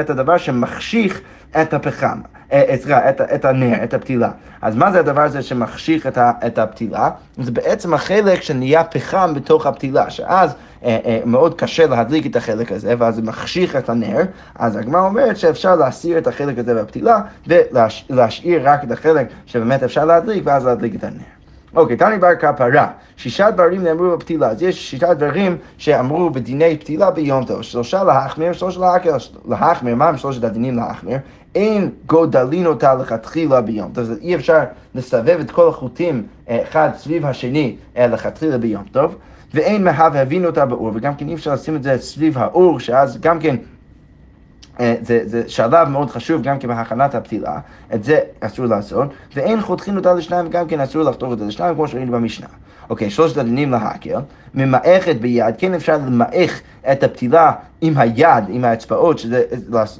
את 0.00 0.10
הדבר 0.10 0.38
שמחשיך 0.38 1.20
את 1.62 1.74
הפחם, 1.74 2.20
אה, 2.52 2.74
סליחה, 2.80 3.10
את, 3.10 3.20
את 3.20 3.44
הנר, 3.44 3.84
את 3.84 3.94
הפתילה. 3.94 4.30
אז 4.62 4.76
מה 4.76 4.92
זה 4.92 5.00
הדבר 5.00 5.20
הזה 5.20 5.42
שמחשיך 5.42 6.06
את, 6.06 6.18
ה, 6.18 6.32
את 6.46 6.58
הפתילה? 6.58 7.10
זה 7.36 7.50
בעצם 7.50 7.94
החלק 7.94 8.42
שנהיה 8.42 8.84
פחם 8.84 9.34
בתוך 9.34 9.66
הפתילה, 9.66 10.10
שאז 10.10 10.54
אה, 10.84 10.98
אה, 11.04 11.20
מאוד 11.24 11.54
קשה 11.54 11.86
להדליק 11.86 12.26
את 12.26 12.36
החלק 12.36 12.72
הזה, 12.72 12.94
ואז 12.98 13.14
זה 13.14 13.22
מחשיך 13.22 13.76
את 13.76 13.88
הנר, 13.88 14.22
אז 14.54 14.76
הגמרא 14.76 15.00
אומרת 15.00 15.36
שאפשר 15.36 15.76
להסיר 15.76 16.18
את 16.18 16.26
החלק 16.26 16.58
הזה 16.58 16.74
בפתילה, 16.74 17.20
ולהשאיר 17.46 18.68
רק 18.68 18.84
את 18.84 18.90
החלק 18.90 19.26
שבאמת 19.46 19.82
אפשר 19.82 20.04
להדליק, 20.04 20.42
ואז 20.46 20.66
להדליק 20.66 20.94
את 20.94 21.04
הנר. 21.04 21.37
אוקיי, 21.74 21.96
תני 21.96 22.18
בר 22.18 22.34
כפרה, 22.34 22.86
שישה 23.16 23.50
דברים 23.50 23.84
נאמרו 23.84 24.16
בפתילה, 24.16 24.48
אז 24.48 24.62
יש 24.62 24.90
שישה 24.90 25.14
דברים 25.14 25.56
שאמרו 25.78 26.30
בדיני 26.30 26.76
פתילה 26.76 27.10
ביום 27.10 27.44
טוב, 27.44 27.62
שלושה 27.62 28.04
להחמיר, 28.04 28.52
שלושה 28.52 28.80
להקל, 28.80 29.16
להחמיר, 29.48 29.94
מה 29.94 30.08
הם 30.08 30.16
שלושת 30.16 30.44
הדינים 30.44 30.76
להחמיר? 30.76 31.18
אין 31.54 31.90
גודלין 32.06 32.66
אותה 32.66 32.94
לכתחילה 32.94 33.60
ביום 33.60 33.90
טוב, 33.94 34.10
אי 34.20 34.34
אפשר 34.34 34.58
לסבב 34.94 35.38
את 35.40 35.50
כל 35.50 35.68
החוטים 35.68 36.26
אה, 36.48 36.62
אחד 36.62 36.88
סביב 36.96 37.26
השני 37.26 37.76
אה, 37.96 38.06
לכתחילה 38.06 38.58
ביום 38.58 38.84
טוב, 38.92 39.14
ואין 39.54 39.84
מהבהבין 39.84 40.44
אותה 40.44 40.66
באור, 40.66 40.90
וגם 40.94 41.14
כן 41.14 41.28
אי 41.28 41.34
אפשר 41.34 41.54
לשים 41.54 41.76
את 41.76 41.82
זה 41.82 41.98
סביב 41.98 42.38
האור, 42.38 42.80
שאז 42.80 43.20
גם 43.20 43.38
כן 43.38 43.56
זה, 44.78 45.20
זה 45.24 45.42
שלב 45.48 45.88
מאוד 45.88 46.10
חשוב 46.10 46.42
גם 46.42 46.58
כן 46.58 46.68
בהכנת 46.68 47.14
הפתילה, 47.14 47.58
את 47.94 48.04
זה 48.04 48.20
אסור 48.40 48.66
לעשות, 48.66 49.08
ואין 49.34 49.60
חותכין 49.60 49.96
אותה 49.96 50.14
לשניים, 50.14 50.48
גם 50.48 50.66
כן 50.66 50.80
אסור 50.80 51.02
לחתוך 51.02 51.32
את 51.32 51.38
זה 51.38 51.44
לשניים, 51.44 51.74
כמו 51.74 51.88
שראינו 51.88 52.12
במשנה. 52.12 52.46
אוקיי, 52.90 53.10
שלושת 53.10 53.36
הדינים 53.36 53.70
להקל, 53.70 54.20
ממעכת 54.54 55.16
ביד, 55.16 55.54
כן 55.58 55.74
אפשר 55.74 55.96
למעך 55.96 56.60
את 56.92 57.02
הפתילה 57.02 57.52
עם 57.80 57.98
היד, 57.98 58.44
עם 58.48 58.64
האצבעות, 58.64 59.18
שזה 59.18 59.44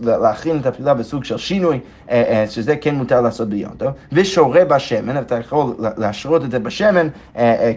להכין 0.02 0.58
את 0.58 0.66
הפתילה 0.66 0.94
בסוג 0.94 1.24
של 1.24 1.36
שינוי, 1.36 1.80
אה, 2.10 2.22
אה, 2.28 2.46
שזה 2.46 2.76
כן 2.76 2.94
מותר 2.94 3.20
לעשות 3.20 3.48
ביום 3.48 3.72
טוב, 3.76 3.88
ושורה 4.12 4.64
בשמן, 4.64 5.18
אתה 5.18 5.38
יכול 5.38 5.74
להשרות 5.78 6.44
את 6.44 6.50
זה 6.50 6.58
בשמן 6.58 7.08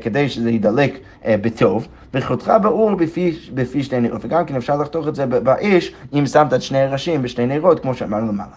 כדי 0.01 0.29
שזה 0.29 0.49
ידלק 0.51 0.97
בטוב. 1.25 1.87
וחותך 2.13 2.53
באור 2.61 2.95
בפי, 2.95 3.39
בפי 3.53 3.83
שתי 3.83 3.99
נרות, 3.99 4.25
וגם 4.25 4.45
כן 4.45 4.55
אפשר 4.55 4.77
לחתוך 4.77 5.07
את 5.07 5.15
זה 5.15 5.25
באש 5.25 5.93
אם 6.13 6.25
שמת 6.25 6.53
את 6.53 6.61
שני 6.61 6.85
ראשים 6.85 7.21
בשתי 7.21 7.45
נרות, 7.45 7.79
כמו 7.79 7.93
שאמרנו 7.93 8.27
למעלה. 8.27 8.51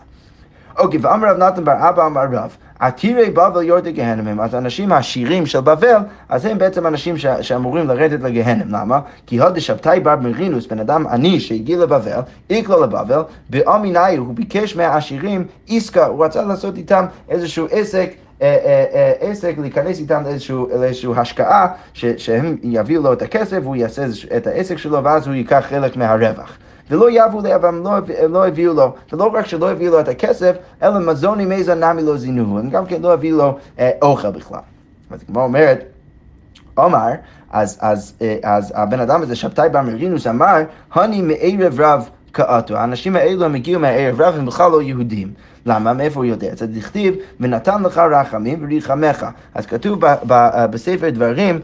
אוקיי, 0.78 1.00
ואמר 1.02 1.28
רב 1.28 1.42
נתן 1.42 1.64
בר 1.64 1.88
אבא 1.88 2.06
אמר 2.06 2.24
רב, 2.32 2.56
עתירי 2.84 3.30
בבל 3.30 3.62
יורדי 3.62 3.92
גהנם 3.92 4.40
אז 4.40 4.54
האנשים 4.54 4.92
העשירים 4.92 5.46
של 5.46 5.60
בבל, 5.60 5.96
אז 6.28 6.44
הם 6.44 6.58
בעצם 6.58 6.86
אנשים 6.86 7.18
ש- 7.18 7.26
שאמורים 7.26 7.88
לרדת 7.88 8.20
לגהנם, 8.20 8.74
למה? 8.74 9.00
כי 9.26 9.40
הוד 9.40 9.58
שבתאי 9.58 10.00
בר 10.00 10.16
מרינוס, 10.16 10.66
בן 10.66 10.78
אדם 10.78 11.06
עני 11.06 11.40
שהגיע 11.40 11.78
לבבל, 11.78 12.20
איקלו 12.50 12.82
לבבל, 12.82 13.22
באמינאי 13.50 14.16
הוא 14.16 14.34
ביקש 14.34 14.76
מהעשירים 14.76 15.46
עסקה, 15.68 16.06
הוא 16.06 16.24
רצה 16.24 16.42
לעשות 16.42 16.76
איתם 16.76 17.04
איזשהו 17.28 17.66
עסק 17.70 18.10
אה, 18.42 18.56
אה, 18.64 18.84
אה, 18.94 19.12
עסק, 19.20 19.54
להיכנס 19.58 19.98
איתם 19.98 20.22
לאיזושהי 20.80 21.10
השקעה, 21.16 21.68
שהם 21.94 22.56
יביאו 22.62 23.02
לו 23.02 23.12
את 23.12 23.22
הכסף, 23.22 23.58
והוא 23.62 23.76
יעשה 23.76 24.04
את 24.36 24.46
העסק 24.46 24.78
שלו, 24.78 25.04
ואז 25.04 25.26
הוא 25.26 25.34
ייקח 25.34 25.64
חלק 25.68 25.96
מהרווח. 25.96 26.58
ולא 26.90 27.10
יבו 27.10 27.40
לאבם, 27.40 27.84
לא, 27.84 27.92
לא 28.28 28.46
הביאו 28.46 28.74
לו, 28.74 28.94
ולא 29.12 29.30
רק 29.34 29.46
שלא 29.46 29.70
הביאו 29.70 29.92
לו 29.92 30.00
את 30.00 30.08
הכסף, 30.08 30.56
אלא 30.82 30.98
מזון 30.98 31.40
עם 31.40 31.52
איזה 31.52 31.74
נמי 31.74 32.02
לא 32.02 32.16
זינוהו, 32.16 32.58
הם 32.58 32.70
גם 32.70 32.86
כן 32.86 33.02
לא 33.02 33.12
הביאו 33.12 33.36
לו 33.36 33.58
אה, 33.78 33.90
אוכל 34.02 34.30
בכלל. 34.30 34.60
אז 35.10 35.20
כמו 35.26 35.42
אומרת, 35.42 35.84
עומר, 36.74 37.10
אז, 37.50 37.78
אז, 37.80 38.14
אז 38.42 38.72
הבן 38.76 39.00
אדם 39.00 39.22
הזה, 39.22 39.36
שבתאי 39.36 39.68
בר 39.68 39.82
מרינוס, 39.82 40.26
אמר, 40.26 40.62
הני 40.92 41.22
מערב 41.22 41.80
רב 41.80 42.08
קאטו. 42.32 42.76
האנשים 42.76 43.16
האלו 43.16 43.44
הם 43.44 43.54
הגיעו 43.54 43.80
מהערב 43.80 44.20
רב, 44.20 44.34
הם 44.38 44.46
בכלל 44.46 44.70
לא 44.70 44.82
יהודים. 44.82 45.32
למה? 45.66 45.92
מאיפה 45.92 46.20
הוא 46.20 46.24
יודע? 46.24 46.54
זה 46.56 46.66
דכתיב, 46.66 47.14
ונתן 47.40 47.82
לך 47.82 47.98
רחמים 47.98 48.64
וריחמך. 48.64 49.26
אז 49.54 49.66
כתוב 49.66 49.98
בספר 50.70 51.10
דברים, 51.10 51.60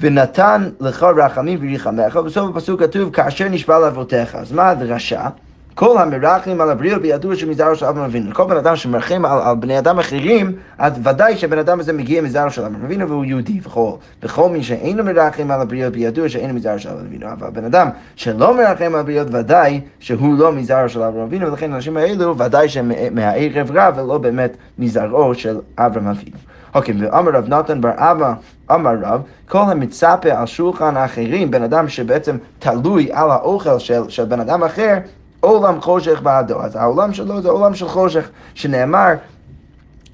ונתן 0.00 0.68
לך 0.80 1.02
רחמים 1.02 1.58
וריחמך, 1.62 2.16
ובסוף 2.16 2.56
הפסוק 2.56 2.82
כתוב, 2.82 3.12
כאשר 3.12 3.48
נשבע 3.48 3.78
לאבותיך. 3.78 4.34
אז 4.34 4.52
מה 4.52 4.68
הדרשה? 4.70 5.28
כל 5.74 5.98
המרחמים 5.98 6.60
על 6.60 6.70
הבריאות 6.70 7.02
בידוע 7.02 7.36
שמזרעו 7.36 7.76
של 7.76 7.86
אברהם 7.86 8.04
אבינו. 8.04 8.34
כל 8.34 8.44
בן 8.44 8.56
אדם 8.56 8.76
שמרחם 8.76 9.24
על, 9.24 9.38
על 9.42 9.56
בני 9.56 9.78
אדם 9.78 9.98
אחרים, 9.98 10.52
אז 10.78 10.92
ודאי 11.04 11.36
שהבן 11.36 11.58
אדם 11.58 11.80
הזה 11.80 11.92
מגיע 11.92 12.22
מזרעו 12.22 12.50
של 12.50 12.62
אברהם 12.64 12.84
אבינו 12.84 13.08
והוא 13.08 13.24
יהודי. 13.24 13.60
וכל, 13.62 13.90
וכל 14.22 14.48
מי 14.48 14.62
שאינו 14.62 15.04
מרחם 15.04 15.50
על 15.50 15.60
הבריאות 15.60 15.92
בידוע 15.92 16.28
שאינו 16.28 16.54
מזרעו 16.54 16.78
של 16.78 16.88
אברהם 16.88 17.06
אבינו. 17.06 17.32
אבל 17.32 17.50
בן 17.50 17.64
אדם 17.64 17.88
שלא 18.16 18.56
מרחם 18.56 18.94
על 18.94 19.00
הבריאות 19.00 19.28
ודאי 19.34 19.80
שהוא 20.00 20.38
לא 20.38 20.52
מזרעו 20.52 20.88
של 20.88 21.02
אברהם 21.02 21.22
אבינו, 21.22 21.46
ולכן 21.46 21.72
האנשים 21.72 21.96
האלו 21.96 22.38
ודאי 22.38 22.68
שהם 22.68 22.92
מהערב 23.12 23.70
רב 23.74 23.94
ולא 23.98 24.18
באמת 24.18 24.56
מזרעו 24.78 25.34
של 25.34 25.58
אברהם 25.78 26.06
אבינו. 26.06 26.36
אוקיי, 26.74 26.94
ואמר 26.98 27.30
רב 27.30 27.48
נתן 27.48 27.80
בר 27.80 27.90
אבא, 27.96 28.34
אמר 28.70 28.94
רב, 29.02 29.22
כל 29.48 29.58
המצפה 29.58 30.32
על 30.32 30.46
שולחן 30.46 30.96
האחרים, 30.96 31.50
בן 31.50 31.62
אדם 31.62 31.88
שבעצם 31.88 32.36
תלוי 32.58 33.08
על 33.12 33.30
האוכל 33.30 33.78
של, 33.78 34.02
של 34.08 34.24
בן 34.24 34.40
אדם 34.40 34.64
אחר, 34.64 34.98
עולם 35.40 35.80
חושך 35.80 36.20
בעדו. 36.22 36.62
אז 36.62 36.76
העולם 36.76 37.12
שלו 37.12 37.42
זה 37.42 37.48
עולם 37.48 37.74
של 37.74 37.88
חושך, 37.88 38.28
שנאמר, 38.54 39.12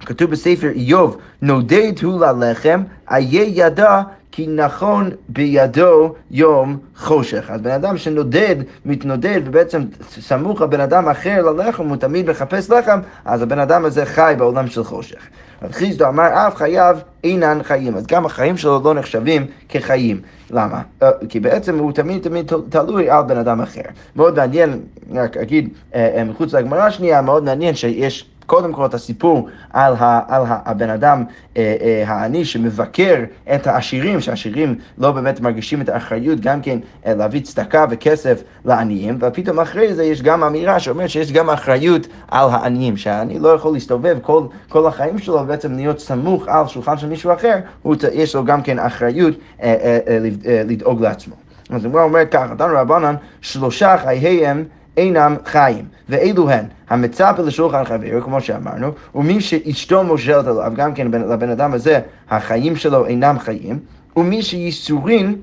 כתוב 0.01 0.31
בספר 0.31 0.69
איוב, 0.69 1.17
נודד 1.43 1.93
הוא 2.03 2.21
ללחם, 2.21 2.83
איה 3.11 3.43
ידע 3.47 4.03
כי 4.37 4.47
נכון 4.47 5.11
בידו 5.29 6.15
יום 6.31 6.79
חושך. 6.97 7.51
אז 7.51 7.61
בן 7.61 7.71
אדם 7.71 7.99
שנודד, 7.99 8.57
מתנודד, 8.85 9.41
ובעצם 9.45 9.83
סמוך 10.11 10.63
הבן 10.63 10.81
אדם 10.81 11.09
אחר 11.09 11.43
ללחם, 11.43 11.89
הוא 11.89 11.97
תמיד 11.97 12.31
מחפש 12.31 12.71
לחם, 12.71 12.99
אז 13.25 13.43
הבן 13.43 13.59
אדם 13.59 13.85
הזה 13.85 14.07
חי 14.07 14.35
בעולם 14.39 14.67
של 14.67 14.85
חושך. 14.85 15.29
רב 15.63 15.73
חיסדו 15.73 16.09
אמר, 16.09 16.29
אף 16.47 16.57
חייו 16.57 16.99
אינן 17.25 17.59
חיים, 17.63 17.97
אז 17.97 18.07
גם 18.07 18.27
החיים 18.27 18.57
שלו 18.57 18.81
לא 18.85 18.95
נחשבים 18.95 19.47
כחיים. 19.69 20.21
למה? 20.51 20.83
אה, 21.03 21.11
כי 21.29 21.41
בעצם 21.41 21.79
הוא 21.79 21.93
תמיד 21.93 22.23
תמיד 22.23 22.53
תלוי 22.69 23.11
על 23.11 23.23
בן 23.23 23.39
אדם 23.39 23.61
אחר. 23.61 23.81
מאוד 24.17 24.37
מעניין, 24.37 24.81
רק 25.15 25.37
אגיד 25.37 25.69
אה, 25.95 26.11
אה, 26.17 26.25
מחוץ 26.25 26.55
לגמרא 26.55 26.83
השנייה, 26.83 27.23
מאוד 27.23 27.45
מעניין 27.45 27.75
שיש 27.75 28.31
קודם 28.47 28.73
כל 28.73 28.87
את 28.87 28.95
הסיפור 28.95 29.49
על, 29.71 29.95
ה, 29.99 30.21
על 30.29 30.43
הבן 30.47 30.91
אדם 30.91 31.25
אה, 31.57 31.77
אה, 31.81 32.05
העני 32.07 32.45
שמבקר 32.45 33.25
את 33.55 33.67
העשירים, 33.67 34.21
שהעשירים 34.21 34.79
לא 34.99 35.13
באמת 35.13 35.41
מרגישים 35.41 35.81
את 35.81 35.89
האחריות 35.89 36.41
גם 36.41 36.61
כן 36.63 36.79
אה, 37.07 37.15
להביא 37.15 37.41
צדקה 37.41 37.85
וכסף 37.91 38.43
לעניים, 38.65 39.19
ופתאום 39.21 39.61
אחרי 39.61 39.95
זה 39.95 40.05
יש 40.05 40.23
גם 40.23 40.45
אמירה 40.45 40.81
שאומרת 40.81 41.11
שיש 41.11 41.33
גם 41.33 41.51
אחריות 41.51 42.07
על 42.29 42.49
העניים, 42.51 42.97
שהעני 42.97 43.39
לא 43.39 43.49
יכול 43.49 43.73
להסתובב 43.73 44.19
כל, 44.23 44.43
כל 44.69 44.87
החיים 44.87 45.19
שלו 45.19 45.35
ובעצם 45.35 45.73
להיות 45.73 45.99
סמוך 45.99 46.49
על 46.49 46.67
שולחן 46.67 46.99
של 46.99 47.09
מישהו 47.09 47.33
אחר, 47.33 47.59
הוא, 47.83 47.97
יש 48.13 48.35
לו 48.35 48.45
גם 48.45 48.63
כן 48.63 48.79
אחריות 48.79 49.35
אה, 49.63 49.75
אה, 49.83 49.99
אה, 50.09 50.19
אה, 50.47 50.63
לדאוג 50.67 51.03
לעצמו. 51.03 51.35
אז 51.71 51.85
הוא 51.85 52.01
אומר 52.01 52.21
ככה, 52.31 52.55
תנו 52.59 52.75
רבנן, 52.75 53.15
שלושה 53.41 53.97
חייהם 53.99 54.65
אינם 54.97 55.37
חיים, 55.45 55.85
ואלו 56.09 56.51
הן 56.51 56.65
המצפה 56.91 57.43
לשולחן 57.43 57.85
חברו, 57.85 58.23
כמו 58.23 58.41
שאמרנו, 58.41 58.89
ומי 59.15 59.41
שאשתו 59.41 60.05
מושלת 60.05 60.47
עליו, 60.47 60.73
גם 60.77 60.95
כן 60.95 61.07
לבן 61.11 61.51
אדם 61.51 61.73
הזה 61.73 62.01
החיים 62.31 62.77
שלו 62.77 63.07
אינם 63.07 63.39
חיים, 63.39 63.79
ומי 64.17 64.43
שייסורין 64.43 65.37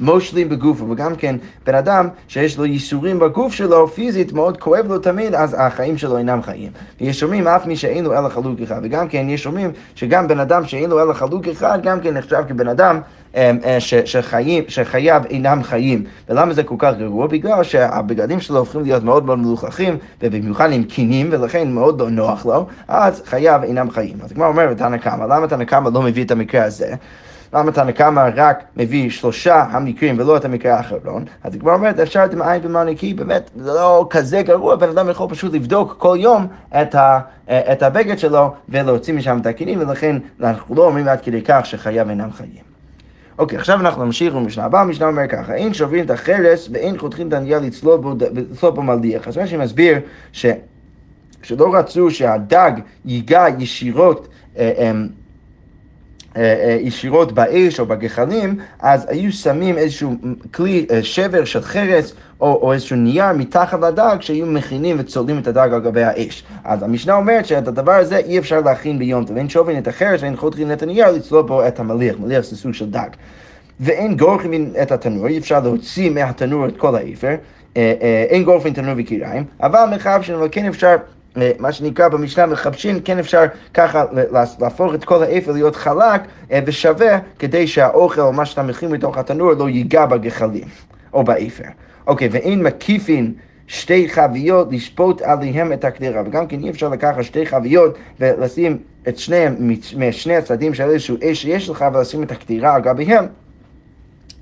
מושלים 0.00 0.48
בגופו, 0.48 0.90
וגם 0.90 1.16
כן 1.16 1.36
בן 1.66 1.74
אדם 1.74 2.08
שיש 2.28 2.58
לו 2.58 2.64
ייסורים 2.64 3.18
בגוף 3.18 3.52
שלו, 3.52 3.88
פיזית, 3.88 4.32
מאוד 4.32 4.56
כואב 4.60 4.86
לו 4.88 4.98
תמיד, 4.98 5.34
אז 5.34 5.56
החיים 5.58 5.98
שלו 5.98 6.18
אינם 6.18 6.42
חיים. 6.42 6.70
ויש 7.00 7.22
אומרים 7.22 7.48
אף 7.48 7.66
מי 7.66 7.76
שאין 7.76 8.04
לו 8.04 8.18
אלא 8.18 8.28
חלוק 8.28 8.60
אחד, 8.60 8.80
וגם 8.82 9.08
כן 9.08 9.26
יש 9.28 9.46
אומרים 9.46 9.70
שגם 9.94 10.28
בן 10.28 10.40
אדם 10.40 10.66
שאין 10.66 10.90
לו 10.90 11.02
אלא 11.02 11.12
חלוק 11.12 11.48
אחד, 11.48 11.78
גם 11.82 12.00
כן 12.00 12.14
נחשב 12.14 12.42
כבן 12.48 12.68
אדם 12.68 13.00
אמ, 13.34 13.58
אה, 13.64 13.80
שחיים, 14.04 14.64
שחייו 14.68 15.22
אינם 15.30 15.62
חיים. 15.62 16.04
ולמה 16.28 16.54
זה 16.54 16.62
כל 16.62 16.74
כך 16.78 16.92
גרוע? 16.98 17.26
בגלל 17.26 17.62
שהבגדים 17.62 18.40
שלו 18.40 18.58
הופכים 18.58 18.82
להיות 18.82 19.02
מאוד 19.02 19.24
מאוד 19.24 19.38
מלוכלכים, 19.38 19.96
ובמיוחד 20.22 20.72
עם 20.72 20.84
קינים, 20.84 21.28
ולכן 21.30 21.72
מאוד 21.72 22.00
לא 22.00 22.10
נוח 22.10 22.46
לו, 22.46 22.66
אז 22.88 23.22
חייו 23.26 23.60
אינם 23.62 23.90
חיים. 23.90 24.16
אז 24.24 24.32
כמו 24.32 24.46
אומר 24.46 24.74
תנא 24.74 24.96
קמא, 24.96 25.24
למה 25.24 25.48
תנא 25.48 25.64
קמא 25.64 25.90
לא 25.94 26.02
מביא 26.02 26.24
את 26.24 26.30
המקרה 26.30 26.64
הזה? 26.64 26.94
למה 27.52 27.72
תנא 27.72 27.92
קמא 27.92 28.28
רק 28.36 28.64
מביא 28.76 29.10
שלושה 29.10 29.64
המקרים 29.70 30.18
ולא 30.18 30.36
את 30.36 30.44
המקרה 30.44 30.76
האחרון? 30.76 31.24
אז 31.44 31.52
היא 31.52 31.60
כבר 31.60 31.74
אומרת, 31.74 32.00
אפשר 32.00 32.24
את 32.24 32.32
המעין 32.34 32.62
במענקי, 32.62 33.14
באמת, 33.14 33.50
זה 33.56 33.72
לא 33.72 34.06
כזה 34.10 34.42
גרוע, 34.42 34.76
בן 34.76 34.88
אדם 34.88 35.08
יכול 35.08 35.30
פשוט 35.30 35.54
לבדוק 35.54 35.94
כל 35.98 36.16
יום 36.20 36.46
את, 36.82 36.94
ה, 36.94 37.20
את 37.46 37.82
הבגד 37.82 38.18
שלו 38.18 38.54
ולהוציא 38.68 39.14
משם 39.14 39.38
את 39.40 39.46
הכלים, 39.46 39.80
ולכן 39.80 40.16
אנחנו 40.40 40.74
לא 40.74 40.86
אומרים 40.86 41.08
עד 41.08 41.20
כדי 41.20 41.42
כך 41.44 41.66
שחייו 41.66 42.10
אינם 42.10 42.32
חיים. 42.32 42.68
אוקיי, 43.38 43.58
עכשיו 43.58 43.80
אנחנו 43.80 44.04
נמשיך 44.04 44.34
במשנה 44.34 44.64
הבאה, 44.64 44.80
המשנה 44.80 45.06
אומר 45.06 45.26
ככה, 45.28 45.54
אין 45.54 45.74
שוברים 45.74 46.04
את 46.04 46.10
החרס 46.10 46.68
ואין 46.72 46.98
חותכים 46.98 47.28
את 47.28 47.32
הנייר 47.32 47.58
לצלול 47.58 48.00
בו 48.74 48.82
מלדיח. 48.82 49.28
אז 49.28 49.38
מה 49.38 49.46
שמסביר 49.46 49.98
ש... 50.32 50.46
שלא 51.42 51.74
רצו 51.74 52.10
שהדג 52.10 52.72
ייגע 53.04 53.44
ישירות 53.58 54.28
אה, 54.58 54.72
אה, 54.78 54.92
ישירות 56.80 57.32
באש 57.32 57.80
או 57.80 57.86
בגחלים, 57.86 58.58
אז 58.80 59.06
היו 59.08 59.32
שמים 59.32 59.78
איזשהו 59.78 60.14
כלי, 60.54 60.86
שבר 61.02 61.44
של 61.44 61.62
חרס 61.62 62.14
או, 62.40 62.46
או 62.62 62.72
איזשהו 62.72 62.96
נייר 62.96 63.32
מתחת 63.32 63.80
לדג 63.80 64.16
שהיו 64.20 64.46
מכינים 64.46 64.96
וצולעים 64.98 65.38
את 65.38 65.46
הדג 65.46 65.68
על 65.72 65.80
גבי 65.80 66.02
האש. 66.02 66.44
אז 66.64 66.82
המשנה 66.82 67.14
אומרת 67.14 67.46
שאת 67.46 67.68
הדבר 67.68 67.92
הזה 67.92 68.16
אי 68.16 68.38
אפשר 68.38 68.60
להכין 68.60 68.98
ביום 68.98 69.24
טוב, 69.24 69.36
אין 69.36 69.48
שובן 69.48 69.78
את 69.78 69.88
החרס 69.88 70.22
ואין 70.22 70.36
חותכין 70.36 70.72
את 70.72 70.82
הנייר 70.82 71.10
לצלול 71.10 71.42
בו 71.42 71.68
את 71.68 71.80
המליח, 71.80 72.16
מליח 72.20 72.44
זה 72.44 72.56
סוג 72.56 72.72
של 72.74 72.90
דג. 72.90 73.08
ואין 73.80 74.16
גורחים 74.16 74.72
את 74.82 74.92
התנור, 74.92 75.26
אי 75.26 75.38
אפשר 75.38 75.60
להוציא 75.60 76.10
מהתנור 76.10 76.66
את 76.66 76.76
כל 76.76 76.96
האפר, 76.96 77.34
אין 78.30 78.44
גורפין 78.44 78.72
תנור 78.72 78.94
וקיריים, 78.98 79.44
אבל 79.62 79.84
מחבשין, 79.94 80.34
אבל 80.34 80.48
כן 80.50 80.66
אפשר 80.66 80.96
מה 81.58 81.72
שנקרא 81.72 82.08
במשנה 82.08 82.46
מחבשין, 82.46 83.00
כן 83.04 83.18
אפשר 83.18 83.44
ככה 83.74 84.04
להפוך 84.60 84.94
את 84.94 85.04
כל 85.04 85.22
האפר 85.22 85.52
להיות 85.52 85.76
חלק 85.76 86.20
ושווה 86.66 87.18
כדי 87.38 87.66
שהאוכל 87.66 88.20
או 88.20 88.32
מה 88.32 88.46
שאתה 88.46 88.62
מכין 88.62 88.90
מתוך 88.90 89.18
התנור 89.18 89.52
לא 89.52 89.68
ייגע 89.68 90.06
בגחלים 90.06 90.68
או 91.12 91.24
באפר. 91.24 91.64
אוקיי, 92.06 92.28
ואין 92.32 92.62
מקיפין 92.62 93.34
שתי 93.66 94.08
חביות 94.08 94.68
לשפות 94.72 95.22
עליהם 95.22 95.72
את 95.72 95.84
הקדירה, 95.84 96.22
וגם 96.26 96.46
כן 96.46 96.64
אי 96.64 96.70
אפשר 96.70 96.88
לקחת 96.88 97.22
שתי 97.22 97.46
חביות 97.46 97.94
ולשים 98.20 98.78
את 99.08 99.18
שניהם 99.18 99.70
משני 99.96 100.36
הצדדים 100.36 100.74
של 100.74 100.90
איזשהו 100.90 101.16
אש 101.22 101.42
שיש 101.42 101.68
לך 101.68 101.84
ולשים 101.94 102.22
את 102.22 102.32
הקדירה 102.32 102.74
על 102.74 102.82
גביהם. 102.82 103.26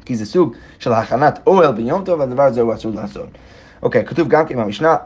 כי 0.04 0.16
זה 0.16 0.26
סוג 0.26 0.54
של 0.78 0.92
הכנת 0.92 1.38
אוהל 1.46 1.72
ביום 1.72 2.04
טוב, 2.04 2.20
והדבר 2.20 2.42
הזה 2.42 2.60
הוא 2.60 2.74
אסור 2.74 2.92
לעשות. 2.94 3.28
אוקיי, 3.82 4.04
כתוב 4.04 4.28
גם 4.28 4.46
כן 4.46 4.56
במשנה, 4.56 4.96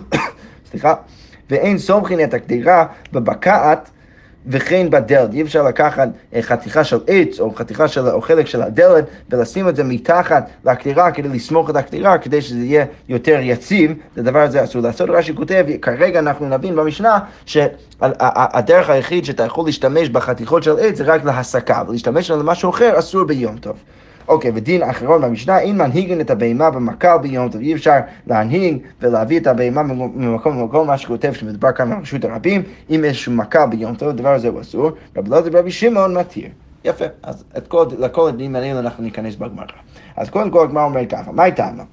סליחה, 0.70 0.94
ואין 1.50 1.78
סומכין 1.78 2.20
את 2.20 2.34
הקדירה 2.34 2.86
בבקעת 3.12 3.90
וכן 4.46 4.90
בדלת. 4.90 5.32
אי 5.32 5.42
אפשר 5.42 5.62
לקחת 5.62 6.08
אה, 6.34 6.42
חתיכה 6.42 6.84
של 6.84 7.00
עץ 7.06 7.40
או 7.40 7.54
חתיכה 7.54 7.88
של, 7.88 8.08
או 8.08 8.22
חלק 8.22 8.46
של 8.46 8.62
הדלת 8.62 9.04
ולשים 9.30 9.68
את 9.68 9.76
זה 9.76 9.84
מתחת 9.84 10.50
לקדירה 10.64 11.10
כדי 11.10 11.28
לסמוך 11.28 11.70
את 11.70 11.76
הקדירה 11.76 12.18
כדי 12.18 12.42
שזה 12.42 12.58
יהיה 12.58 12.84
יותר 13.08 13.38
יציב, 13.42 13.92
את 14.12 14.18
הדבר 14.18 14.38
הזה 14.38 14.64
אסור 14.64 14.82
לעשות. 14.82 15.10
רש"י 15.10 15.34
כותב, 15.34 15.66
כרגע 15.82 16.18
אנחנו 16.18 16.48
נבין 16.48 16.76
במשנה 16.76 17.18
שהדרך 17.46 18.90
היחיד 18.90 19.24
שאתה 19.24 19.42
יכול 19.42 19.66
להשתמש 19.66 20.08
בחתיכות 20.08 20.62
של 20.62 20.78
עץ 20.80 20.96
זה 20.96 21.04
רק 21.04 21.24
להסקה, 21.24 21.82
ולהשתמש 21.88 22.30
למשהו 22.30 22.70
אחר 22.70 22.98
אסור 22.98 23.24
ביום 23.24 23.58
טוב. 23.58 23.76
אוקיי, 24.28 24.50
ודין 24.54 24.82
אחרון 24.82 25.22
במשנה, 25.22 25.58
אם 25.58 25.78
מנהיגן 25.78 26.20
את 26.20 26.30
הבהמה 26.30 26.70
במקל 26.70 27.16
ביום 27.22 27.48
טוב, 27.48 27.60
אי 27.60 27.74
אפשר 27.74 27.98
להנהיג 28.26 28.78
ולהביא 29.00 29.40
את 29.40 29.46
הבהמה 29.46 29.82
ממקום 29.82 30.58
למקום, 30.58 30.86
מה 30.86 30.98
שכותב 30.98 31.32
שמדובר 31.32 31.72
כאן 31.72 31.92
על 31.92 31.98
רשות 32.02 32.24
הרבים, 32.24 32.62
אם 32.90 33.04
איזשהו 33.04 33.32
מקל 33.32 33.66
ביום 33.66 33.94
טוב, 33.94 34.08
הדבר 34.08 34.34
הזה 34.34 34.48
הוא 34.48 34.60
אסור, 34.60 34.90
רבי 35.16 35.30
אלעזר 35.30 35.50
ורבי 35.52 35.70
שמעון 35.70 36.18
מתיר. 36.18 36.48
יפה, 36.84 37.04
אז 37.22 37.44
את 37.56 37.68
כל, 37.68 37.86
לכל 37.98 38.28
הדברים 38.28 38.56
האלה 38.56 38.78
אנחנו 38.78 39.04
ניכנס 39.04 39.34
בגמרא. 39.34 39.64
אז 40.16 40.30
קודם 40.30 40.50
כל 40.50 40.64
הגמרא 40.64 40.84
אומרת 40.84 41.10
ככה, 41.10 41.32
מה 41.32 41.42
הייתה 41.42 41.70
לנו? 41.70 41.84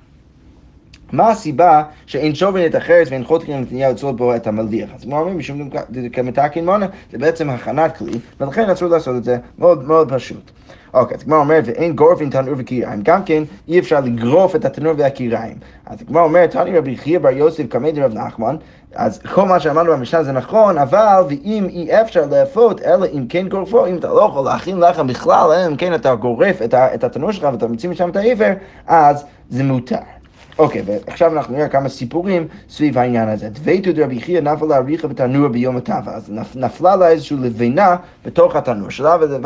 מה 1.12 1.30
הסיבה 1.30 1.84
שאין 2.06 2.36
שובר 2.36 2.66
את 2.66 2.76
החרס 2.76 3.08
ואין 3.12 3.24
חותכים 3.24 3.62
נתניה 3.62 3.90
לצלות 3.90 4.16
בו 4.16 4.36
את 4.36 4.48
המליח? 4.48 4.90
אז 4.96 5.04
כמו 5.04 5.20
אומרים, 5.20 5.38
משום 5.38 5.70
כמתקין 6.14 6.66
מונה, 6.66 6.88
זה 7.12 7.18
בעצם 7.18 7.50
הכנת 7.50 7.98
כלי, 7.98 8.20
ולכן 8.40 8.70
אסור 8.70 8.90
לעשות 8.90 9.16
את 9.16 9.24
זה 9.24 9.38
מאוד 9.60 9.88
מאוד 9.88 10.14
פשוט. 10.14 10.52
אוקיי, 10.94 11.18
אז 11.18 11.22
הגמרא 11.24 11.40
אומרת, 11.40 11.64
ואין 11.68 11.96
גורפין 11.96 12.30
תנור 12.30 12.54
וקיריים, 12.58 13.02
גם 13.04 13.24
כן 13.24 13.44
אי 13.68 13.80
אפשר 13.80 14.00
לגרוף 14.00 14.56
את 14.56 14.66
התנור 14.66 14.94
והקיריים. 14.98 15.56
אז 15.86 16.02
הגמרא 16.02 16.24
אומרת, 16.24 16.52
תני 16.52 16.78
רבי 16.78 16.98
חייא 16.98 17.20
בר 17.20 17.30
יוסף 17.30 17.64
קמא 17.70 17.92
דרב 17.92 18.14
נחמן, 18.14 18.56
אז 18.96 19.20
כל 19.34 19.46
מה 19.46 19.60
שאמרנו 19.60 19.92
במשנה 19.92 20.24
זה 20.24 20.32
נכון, 20.32 20.78
אבל 20.78 21.24
ואם 21.30 21.68
אי 21.70 22.02
אפשר 22.02 22.26
לאפות, 22.32 22.82
אלא 22.82 23.06
אם 23.14 23.26
כן 23.30 23.48
גורפו, 23.48 23.86
אם 23.86 23.98
אתה 23.98 24.08
לא 24.08 24.22
יכול 24.22 24.46
להכין 24.46 24.80
לחם 24.80 25.08
בכלל, 25.08 25.52
אלא 25.52 25.68
אם 25.68 25.76
כן 25.76 25.94
אתה 25.94 26.16
גורף 26.16 26.62
את 26.62 27.04
התנור 27.04 27.32
שלך 27.32 27.48
ואתה 27.52 27.68
מוציא 27.68 27.90
משם 27.90 28.10
את 28.10 28.16
העבר, 28.16 28.52
אז 28.88 29.26
זה 29.50 29.64
מותר. 29.64 30.19
אוקיי, 30.60 30.82
ועכשיו 30.86 31.34
אנחנו 31.34 31.56
נראה 31.56 31.68
כמה 31.68 31.90
סיפורים 31.90 32.48
סביב 32.70 32.98
העניין 32.98 33.30
הזה. 33.30 33.50
דבייתו 33.50 33.92
דרבי 33.92 34.22
חייא 34.22 34.42
נפל 34.42 34.66
להריחה 34.66 35.08
בתנור 35.08 35.48
ביום 35.48 35.78
הטבע, 35.78 36.12
אז 36.16 36.32
נפלה 36.56 36.96
לה 36.96 37.10
איזושהי 37.10 37.38
לבנה 37.38 37.96
בתוך 38.26 38.56
התנור 38.56 38.90
שלה, 38.90 39.18
וזה 39.22 39.38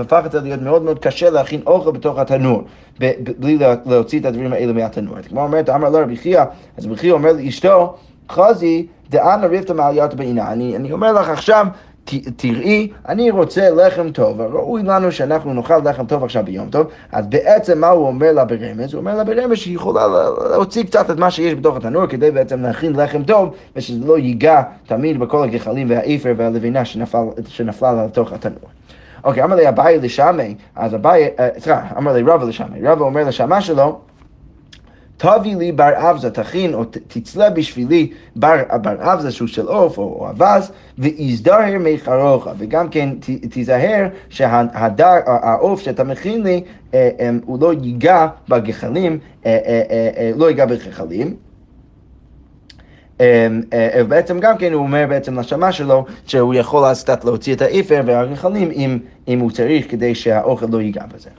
הפך 0.00 0.22
את 0.26 0.32
זה 0.32 0.40
להיות 0.40 0.62
מאוד 0.62 0.82
מאוד 0.82 0.98
קשה 0.98 1.30
להכין 1.30 1.60
אוכל 1.66 1.90
בתוך 1.90 2.18
התנור, 2.18 2.62
בלי 3.38 3.58
להוציא 3.86 4.20
את 4.20 4.24
הדברים 4.24 4.52
האלה 4.52 4.72
מהתנור. 4.72 5.14
כמו 5.28 5.42
אומרת, 5.42 5.68
אמר 5.68 5.88
לו 5.90 5.98
רבי 5.98 6.16
חייא, 6.16 6.42
אז 6.76 6.86
רבי 6.86 6.96
חייא 6.96 7.12
אומר 7.12 7.32
לאשתו, 7.32 7.96
חזי 8.30 8.86
דאן 9.10 9.40
לריבתא 9.42 9.72
מעליית 9.72 10.14
בעינה. 10.14 10.52
אני 10.52 10.92
אומר 10.92 11.12
לך 11.12 11.28
עכשיו, 11.28 11.66
תראי, 12.36 12.88
אני 13.08 13.30
רוצה 13.30 13.70
לחם 13.70 14.10
טוב, 14.10 14.40
ראוי 14.40 14.82
לנו 14.82 15.12
שאנחנו 15.12 15.54
נאכל 15.54 15.78
לחם 15.84 16.06
טוב 16.06 16.24
עכשיו 16.24 16.44
ביום 16.44 16.68
טוב, 16.70 16.86
אז 17.12 17.26
בעצם 17.26 17.80
מה 17.80 17.88
הוא 17.88 18.06
אומר 18.06 18.32
לה 18.32 18.44
ברמז? 18.44 18.94
הוא 18.94 19.00
אומר 19.00 19.16
לה 19.16 19.24
ברמז 19.24 19.56
שהיא 19.56 19.74
יכולה 19.74 20.06
להוציא 20.50 20.84
קצת 20.84 21.10
את 21.10 21.18
מה 21.18 21.30
שיש 21.30 21.54
בתוך 21.54 21.76
התנור 21.76 22.06
כדי 22.06 22.30
בעצם 22.30 22.62
להכין 22.62 22.92
לחם 22.96 23.22
טוב, 23.22 23.54
ושזה 23.76 24.06
לא 24.06 24.18
ייגע 24.18 24.62
תמיד 24.86 25.20
בכל 25.20 25.44
הגחלים 25.44 25.90
והאיפר 25.90 26.34
והלבנה 26.36 26.84
שנפל, 26.84 27.24
שנפלה 27.48 28.04
לתוך 28.04 28.32
התנור. 28.32 28.68
אוקיי, 29.24 29.44
אמר 29.44 29.56
לי 29.56 29.68
אביי 29.68 29.98
לשמי, 29.98 30.54
אז 30.76 30.94
אביי, 30.94 31.28
אה, 31.40 31.48
סליחה, 31.58 31.80
אמר 31.98 32.12
לי 32.12 32.22
רבא 32.22 32.44
לשמי, 32.44 32.82
רבא 32.82 33.04
אומר 33.04 33.24
לשמה 33.24 33.60
שלו, 33.60 34.00
תביא 35.16 35.56
לי 35.56 35.72
בר 35.72 36.10
אבזה, 36.10 36.30
תכין 36.30 36.74
או 36.74 36.84
תצלה 37.08 37.50
בשבילי 37.50 38.10
בר, 38.36 38.56
בר 38.82 39.12
אבזה 39.12 39.30
שהוא 39.30 39.48
של 39.48 39.66
עוף 39.66 39.98
או 39.98 40.30
אבז, 40.30 40.72
ויזדהר 40.98 41.78
מחרוך, 41.80 42.48
וגם 42.58 42.88
כן 42.88 43.08
תיזהר 43.50 44.08
שהעוף 44.28 45.80
שאתה 45.80 46.04
מכין 46.04 46.42
לי, 46.42 46.62
אה, 46.94 47.10
אה, 47.20 47.30
הוא 47.44 47.60
לא 47.60 47.72
ייגע 47.82 48.26
בגחלים, 48.48 49.18
אה, 49.46 50.30
לא 50.36 50.48
ייגע 50.48 50.66
בגחלים. 50.66 51.36
ובעצם 53.98 54.40
גם 54.40 54.58
כן 54.58 54.72
הוא 54.72 54.82
אומר 54.82 55.06
בעצם 55.08 55.38
לשמה 55.38 55.72
שלו 55.72 56.04
שהוא 56.26 56.54
יכול 56.54 56.84
אז 56.84 57.04
קצת 57.04 57.24
להוציא 57.24 57.54
את 57.54 57.62
האיפר 57.62 58.02
והגחלים 58.06 58.70
אם, 58.70 58.98
אם 59.28 59.40
הוא 59.40 59.50
צריך 59.50 59.90
כדי 59.90 60.14
שהאוכל 60.14 60.66
לא 60.70 60.80
ייגע 60.80 61.02
בזה. 61.14 61.30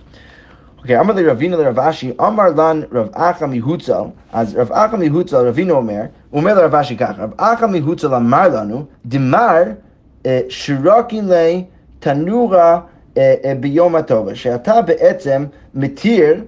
אוקיי, 0.78 1.00
אמר 1.00 1.14
לי 1.14 1.26
רבינו 1.26 1.58
לרב 1.58 1.80
אשי, 1.80 2.12
אמר 2.22 2.50
לן 2.50 2.82
רב 2.92 3.08
אחא 3.14 3.46
מהוצל, 3.46 4.02
אז 4.34 4.56
רב 4.56 4.72
אחא 4.72 4.96
מהוצל, 4.96 5.48
רבינו 5.48 5.74
אומר, 5.74 6.02
הוא 6.30 6.40
אומר 6.40 6.54
לרב 6.54 6.76
אשי 6.76 6.98
ככה, 6.98 7.24
רב 7.24 7.32
אחא 7.38 7.66
מהוצל 7.66 8.16
אמר 8.16 8.48
לנו, 8.48 8.86
דמר 9.06 9.64
אה, 10.26 10.42
שרוקין 10.50 11.30
לי 11.30 11.64
תנורה 12.00 12.80
אה, 13.18 13.36
אה, 13.46 13.54
ביום 13.60 13.96
הטובה, 13.96 14.36
שאתה 14.36 14.82
בעצם 14.82 15.46
מתיר 15.76 16.44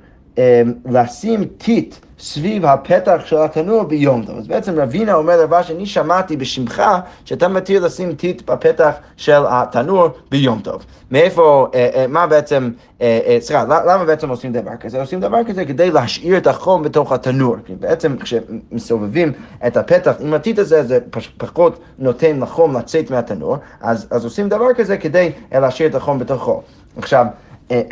לשים 0.85 1.43
טיט 1.57 1.95
סביב 2.19 2.65
הפתח 2.65 3.21
של 3.25 3.37
התנור 3.37 3.83
ביום 3.83 4.25
טוב. 4.25 4.37
אז 4.37 4.47
בעצם 4.47 4.79
רבינה 4.79 5.13
אומר 5.13 5.37
לרבה 5.37 5.63
שאני 5.63 5.85
שמעתי 5.85 6.37
בשמך 6.37 6.83
שאתה 7.25 7.47
מתיר 7.47 7.85
לשים 7.85 8.15
טיט 8.15 8.49
בפתח 8.49 8.91
של 9.17 9.41
התנור 9.47 10.07
ביום 10.31 10.59
טוב. 10.63 10.85
מאיפה, 11.11 11.67
אה, 11.73 11.89
אה, 11.95 12.07
מה 12.07 12.27
בעצם, 12.27 12.69
אה, 13.01 13.37
סליחה, 13.39 13.63
למה 13.63 14.05
בעצם 14.05 14.29
עושים 14.29 14.53
דבר 14.53 14.75
כזה? 14.79 15.01
עושים 15.01 15.19
דבר 15.19 15.43
כזה 15.47 15.65
כדי 15.65 15.91
להשאיר 15.91 16.37
את 16.37 16.47
החום 16.47 16.83
בתוך 16.83 17.11
התנור. 17.11 17.55
כי 17.65 17.75
בעצם 17.75 18.17
כשמסובבים 18.17 19.31
את 19.67 19.77
הפתח 19.77 20.13
עם 20.19 20.33
הטיט 20.33 20.59
הזה, 20.59 20.83
זה 20.83 20.99
פחות 21.37 21.79
נותן 21.99 22.39
לחום 22.39 22.77
לצאת 22.77 23.11
מהתנור, 23.11 23.57
אז, 23.81 24.07
אז 24.11 24.23
עושים 24.23 24.49
דבר 24.49 24.73
כזה 24.75 24.97
כדי 24.97 25.31
להשאיר 25.51 25.89
את 25.89 25.95
החום 25.95 26.19
בתוכו. 26.19 26.61
עכשיו, 26.97 27.25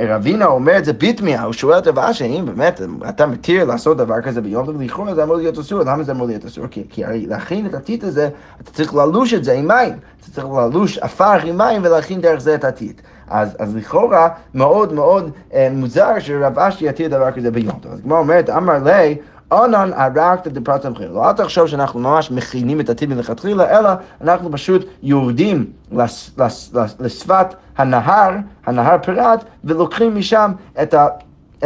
רבינה 0.10 0.46
אומר 0.46 0.78
את 0.78 0.86
זה 0.86 0.94
ביטמיה, 0.94 1.44
הוא 1.44 1.54
שואל 1.54 1.78
את 1.78 1.88
רב 1.88 2.00
אשי, 2.00 2.24
האם 2.24 2.46
באמת 2.46 2.82
אתה 3.10 3.26
מתיר 3.26 3.66
לעשות 3.66 3.98
דבר 3.98 4.22
כזה 4.22 4.42
ביום 4.42 4.66
טוב, 4.66 4.82
לכאורה 4.82 5.16
זה 5.16 5.24
אמור 5.24 5.36
להיות 5.36 5.58
אסור, 5.58 5.80
למה 5.80 6.04
זה 6.04 6.12
אמור 6.12 6.28
להיות 6.28 6.46
אסור? 6.46 6.68
כי, 6.68 6.84
כי 6.90 7.06
הרי 7.06 7.26
להכין 7.26 7.66
את 7.66 7.74
הטיט 7.74 8.04
הזה, 8.04 8.30
אתה 8.62 8.72
צריך 8.72 8.96
ללוש 8.96 9.34
את 9.34 9.44
זה 9.44 9.54
עם 9.54 9.68
מים, 9.68 9.94
אתה 10.22 10.32
צריך 10.32 10.48
ללוש 10.48 10.98
עפר 10.98 11.40
עם 11.44 11.58
מים 11.58 11.82
ולהכין 11.84 12.22
דרך 12.22 12.40
זה 12.40 12.56
את 12.56 12.64
הטיט. 12.64 13.02
אז, 13.28 13.56
אז 13.60 13.76
לכאורה 13.76 14.30
מאוד 14.54 14.94
מאוד 14.94 15.32
אה, 15.54 15.68
מוזר 15.72 16.20
שרב 16.20 16.60
אשי 16.60 16.90
יתיר 16.90 17.08
דבר 17.08 17.32
כזה 17.32 17.52
ביום 17.52 17.80
טוב. 17.82 17.92
אז 17.92 18.00
כמו 18.04 18.18
אומרת, 18.18 18.50
אמר 18.50 18.84
לי, 18.84 19.18
אונן 19.52 19.92
ערקת 19.94 20.48
דפרט 20.48 20.86
המחיר. 20.86 21.12
לא 21.12 21.32
תחשוב 21.32 21.68
שאנחנו 21.68 22.00
ממש 22.00 22.32
מכינים 22.32 22.80
את 22.80 22.90
הטיט 22.90 23.10
מלכתחילה, 23.10 23.80
אלא 23.80 23.90
אנחנו 24.22 24.52
פשוט 24.52 24.86
יורדים 25.04 25.66
לס, 25.92 26.32
לס, 26.38 26.74
לס, 26.74 26.96
לשפת 27.00 27.48
הנהר, 27.78 28.32
הנהר 28.66 28.98
פיראט, 29.04 29.44
ולוקחים 29.64 30.16
משם 30.16 30.52
את 30.82 30.94
ה... 30.94 31.08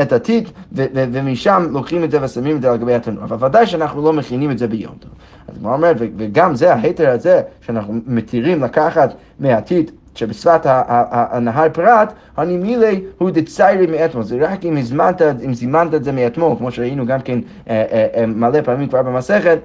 את 0.02 0.14
הטיט, 0.14 0.50
ומשם 0.74 1.68
לוקחים 1.72 2.04
את 2.04 2.12
זה 2.12 2.24
ושמים 2.24 2.58
את 2.58 2.62
זה 2.62 2.72
על 2.72 2.78
גבי 2.78 2.94
התנור. 2.94 3.24
אבל 3.24 3.48
ודאי 3.48 3.68
שאנחנו 3.68 4.02
לא 4.02 4.14
מכינים 4.14 4.52
את 4.52 4.58
זה 4.58 4.68
ביום 4.68 4.96
טוב. 5.00 5.12
אז 5.48 5.56
הוא 5.64 5.74
אומר, 5.74 5.92
וגם 5.98 6.56
זה, 6.56 6.74
ההיתר 6.74 7.10
הזה, 7.10 7.42
שאנחנו 7.62 7.94
מתירים 8.06 8.64
לקחת 8.64 9.14
מהטיט 9.40 9.92
שבשפת 10.16 10.62
הנהר 11.12 11.68
פרת, 11.74 12.14
הנימילי 12.38 13.04
הוא 13.18 13.32
דציירי 13.32 13.88
מאתמול, 13.88 14.24
זה 14.24 14.38
רק 14.42 14.66
אם 14.66 14.78
הזמנת, 14.78 15.22
אם 15.46 15.54
זימנת 15.54 15.94
את 15.94 16.04
זה 16.04 16.12
מאתמול, 16.12 16.58
כמו 16.58 16.72
שראינו 16.72 17.06
גם 17.06 17.22
כן 17.22 17.40
אה, 17.70 17.86
אה, 17.92 18.08
אה, 18.16 18.26
מלא 18.26 18.62
פעמים 18.62 18.88
כבר 18.88 19.02
במסכת, 19.02 19.60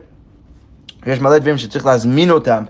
יש 1.07 1.21
מלא 1.21 1.39
דברים 1.39 1.59
שצריך 1.59 1.87
להזמין 1.87 2.31
אותם 2.31 2.65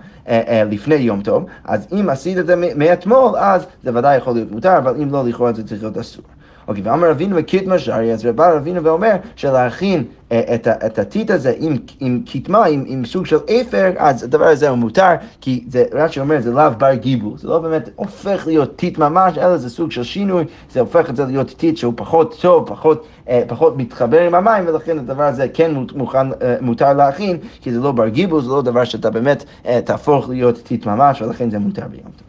לפני 0.69 0.95
יום 0.95 1.21
טוב, 1.21 1.45
אז 1.65 1.87
אם 1.91 2.09
עשית 2.09 2.37
את 2.37 2.47
זה 2.47 2.55
מאתמול, 2.75 3.37
אז 3.37 3.65
זה 3.83 3.91
ודאי 3.95 4.17
יכול 4.17 4.33
להיות 4.33 4.51
מותר, 4.51 4.77
אבל 4.77 4.95
אם 5.01 5.11
לא, 5.11 5.25
לכאורה 5.25 5.53
זה 5.53 5.67
צריך 5.67 5.83
להיות 5.83 5.97
אסור. 5.97 6.25
אוקיי, 6.67 6.83
ואמר 6.83 7.09
רבינו 7.09 7.35
וקיטמה 7.39 7.79
שרי, 7.79 8.13
אז 8.13 8.25
בא 8.25 8.55
רבינו 8.55 8.83
ואומר 8.83 9.15
שלהכין 9.35 10.03
אה, 10.31 10.55
את, 10.55 10.67
את 10.67 10.99
הטיט 10.99 11.31
הזה 11.31 11.53
עם, 11.59 11.77
עם 11.99 12.21
קיטמה, 12.25 12.65
עם, 12.65 12.83
עם 12.87 13.05
סוג 13.05 13.25
של 13.25 13.37
אפר, 13.37 13.91
אז 13.97 14.23
הדבר 14.23 14.45
הזה 14.45 14.69
הוא 14.69 14.77
מותר, 14.77 15.11
כי 15.41 15.63
זה, 15.67 15.83
רש"י 15.93 16.19
אומר, 16.19 16.41
זה 16.41 16.51
לאו 16.51 16.71
בר 16.77 16.93
גיבול, 16.93 17.37
זה 17.37 17.47
לא 17.47 17.59
באמת 17.59 17.89
הופך 17.95 18.47
להיות 18.47 18.75
טיט 18.75 18.97
ממש, 18.97 19.37
אלא 19.37 19.57
זה 19.57 19.69
סוג 19.69 19.91
של 19.91 20.03
שינוי, 20.03 20.43
זה 20.71 20.79
הופך 20.79 21.09
את 21.09 21.15
זה 21.15 21.25
להיות 21.25 21.49
טיט 21.57 21.77
שהוא 21.77 21.93
פחות 21.95 22.37
טוב, 22.41 22.67
פחות, 22.67 23.07
אה, 23.29 23.43
פחות 23.47 23.77
מתחבר 23.77 24.21
עם 24.21 24.35
המים, 24.35 24.63
ולכן 24.67 24.99
הדבר 24.99 25.23
הזה 25.23 25.47
כן 25.53 25.71
מוכן, 25.95 26.31
אה, 26.41 26.55
מותר 26.61 26.93
להכין, 26.93 27.37
כי 27.61 27.71
זה 27.71 27.79
לא 27.79 27.91
בר 27.91 28.07
גיבול, 28.07 28.41
זה 28.41 28.49
לא 28.49 28.61
דבר 28.61 28.83
שאתה 28.83 29.09
באמת 29.09 29.43
אה, 29.65 29.81
תהפוך 29.81 30.29
להיות 30.29 30.57
טיט 30.57 30.85
ממש, 30.85 31.21
ולכן 31.21 31.49
זה 31.49 31.59
מותר 31.59 31.87
ביום 31.87 32.11
טוב. 32.17 32.26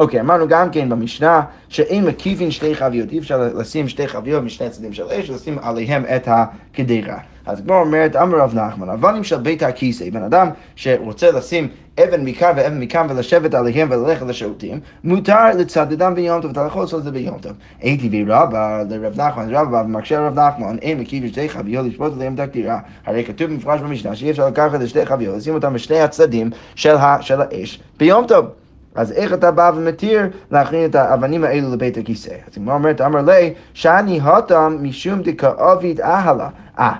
אוקיי, 0.00 0.20
אמרנו 0.20 0.48
גם 0.48 0.70
כן 0.70 0.88
במשנה 0.88 1.42
שאין 1.68 2.04
מקיפין 2.04 2.50
שתי 2.50 2.74
חביות, 2.74 3.12
אי 3.12 3.18
אפשר 3.18 3.50
לשים 3.54 3.88
שתי 3.88 4.08
חביות 4.08 4.44
משני 4.44 4.66
הצדדים 4.66 4.92
של 4.92 5.04
אש, 5.04 5.30
ולשים 5.30 5.58
עליהם 5.62 6.04
את 6.16 6.28
הקדירה. 6.28 7.18
אז 7.46 7.58
הגמרא 7.58 7.80
אומרת, 7.80 8.16
אמר 8.16 8.38
רב 8.38 8.54
נחמן, 8.54 8.88
אבנים 8.88 9.24
של 9.24 9.36
בית 9.36 9.62
הכיסא, 9.62 10.10
בן 10.10 10.22
אדם 10.22 10.48
שרוצה 10.76 11.30
לשים 11.30 11.68
אבן 12.04 12.24
מכאן 12.24 12.52
ואבן 12.56 12.80
מכאן 12.80 13.06
ולשבת 13.10 13.54
עליהם 13.54 13.88
וללכת 13.90 14.26
לשירותים, 14.26 14.80
מותר 15.04 15.50
לצדדם 15.58 16.14
ביום 16.14 16.42
טוב, 16.42 16.50
אתה 16.50 16.60
יכול 16.60 16.82
לעשות 16.82 16.98
את 16.98 17.04
זה 17.04 17.10
ביום 17.10 17.38
טוב. 17.38 17.52
הייתי 17.80 18.24
ורבא 18.26 18.82
לרב 18.90 19.20
נחמן, 19.20 19.54
רבא 19.54 19.76
ומקשה 19.76 20.26
רב 20.26 20.38
נחמן, 20.38 20.76
אין 20.82 21.00
מקיף 21.00 21.26
שתי 21.26 21.48
חביות 21.48 21.86
לשפוט 21.86 22.12
עליהם 22.12 22.34
את 22.34 22.40
הקדירה, 22.40 22.78
הרי 23.06 23.24
כתוב 23.24 23.50
במפרש 23.50 23.80
במשנה 23.80 24.16
שאי 24.16 24.30
אפשר 24.30 24.46
לקחת 24.46 24.82
את 24.82 24.88
שתי 24.88 25.06
חביות, 25.06 25.36
לשים 25.36 25.54
אותם 25.54 25.74
בשני 25.74 26.00
הצדדים 26.00 26.50
של 26.74 26.96
האש 26.98 27.80
ביום 27.98 28.26
טוב. 28.26 28.59
אז 28.94 29.12
איך 29.12 29.32
אתה 29.32 29.50
בא 29.50 29.70
ומתיר 29.76 30.28
להכין 30.50 30.84
את 30.84 30.94
האבנים 30.94 31.44
האלו 31.44 31.72
לבית 31.72 31.96
הכיסא? 31.96 32.30
אז 32.30 32.52
היא 32.56 32.70
אומרת, 32.70 33.00
אמר 33.00 33.22
לי, 33.22 33.54
שאני 33.74 34.20
הותם 34.20 34.78
משום 34.80 35.22
דכאוביד 35.22 36.00
אהלה. 36.00 36.48
אה, 36.78 36.92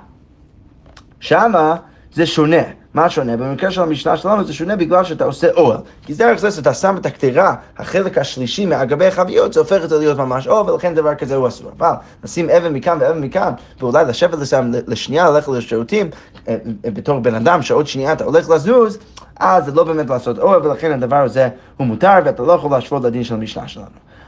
שמה 1.20 1.76
זה 2.12 2.26
שונה. 2.26 2.80
מה 2.94 3.11
שונה? 3.11 3.37
במקרה 3.37 3.70
של 3.70 3.83
המשנה 3.83 4.16
שלנו 4.16 4.44
זה 4.44 4.53
שונה 4.53 4.76
בגלל 4.76 5.05
שאתה 5.05 5.24
עושה 5.24 5.53
אוהל. 5.57 5.79
כי 6.03 6.14
דרך 6.14 6.38
זה 6.38 6.50
שאתה 6.50 6.74
שם 6.74 6.96
את 6.96 7.07
הקטירה, 7.07 7.55
החלק 7.79 8.18
השלישי 8.18 8.66
מהגבי 8.66 9.07
החביות, 9.07 9.53
זה 9.53 9.61
הופך 9.61 9.85
את 9.85 9.88
זה 9.88 9.98
להיות 9.98 10.18
ממש 10.18 10.48
אוהל, 10.48 10.70
ולכן 10.70 10.94
דבר 10.94 11.14
כזה 11.14 11.35
הוא 11.37 11.48
אסור. 11.48 11.70
אבל 11.79 11.92
לשים 12.24 12.50
אבן 12.50 12.72
מכאן 12.72 12.98
ואבן 13.00 13.20
מכאן, 13.20 13.53
ואולי 13.81 14.05
לשבת 14.05 14.38
לשם 14.38 14.70
לשנייה, 14.87 15.31
ללכת 15.31 15.48
לשירותים, 15.48 16.11
אה, 16.48 16.57
אה, 16.85 16.90
בתור 16.90 17.18
בן 17.18 17.35
אדם 17.35 17.62
שעוד 17.62 17.87
שנייה 17.87 18.12
אתה 18.12 18.24
הולך 18.24 18.50
לזוז, 18.50 18.98
אז 19.40 19.64
זה 19.64 19.72
לא 19.72 19.85
באמת 19.85 20.11
לעשות 20.11 20.38
אוהל, 20.38 20.66
ולכן 20.66 20.92
הדבר 20.92 21.16
הזה 21.16 21.48
הוא 21.76 21.87
מותר, 21.87 22.18
ואתה 22.24 22.42
לא 22.42 22.53
יכול 22.53 22.70
להשוות 22.70 23.05
לדין 23.05 23.24
של 23.24 23.35
המשנה 23.35 23.68
שלנו. 23.68 23.87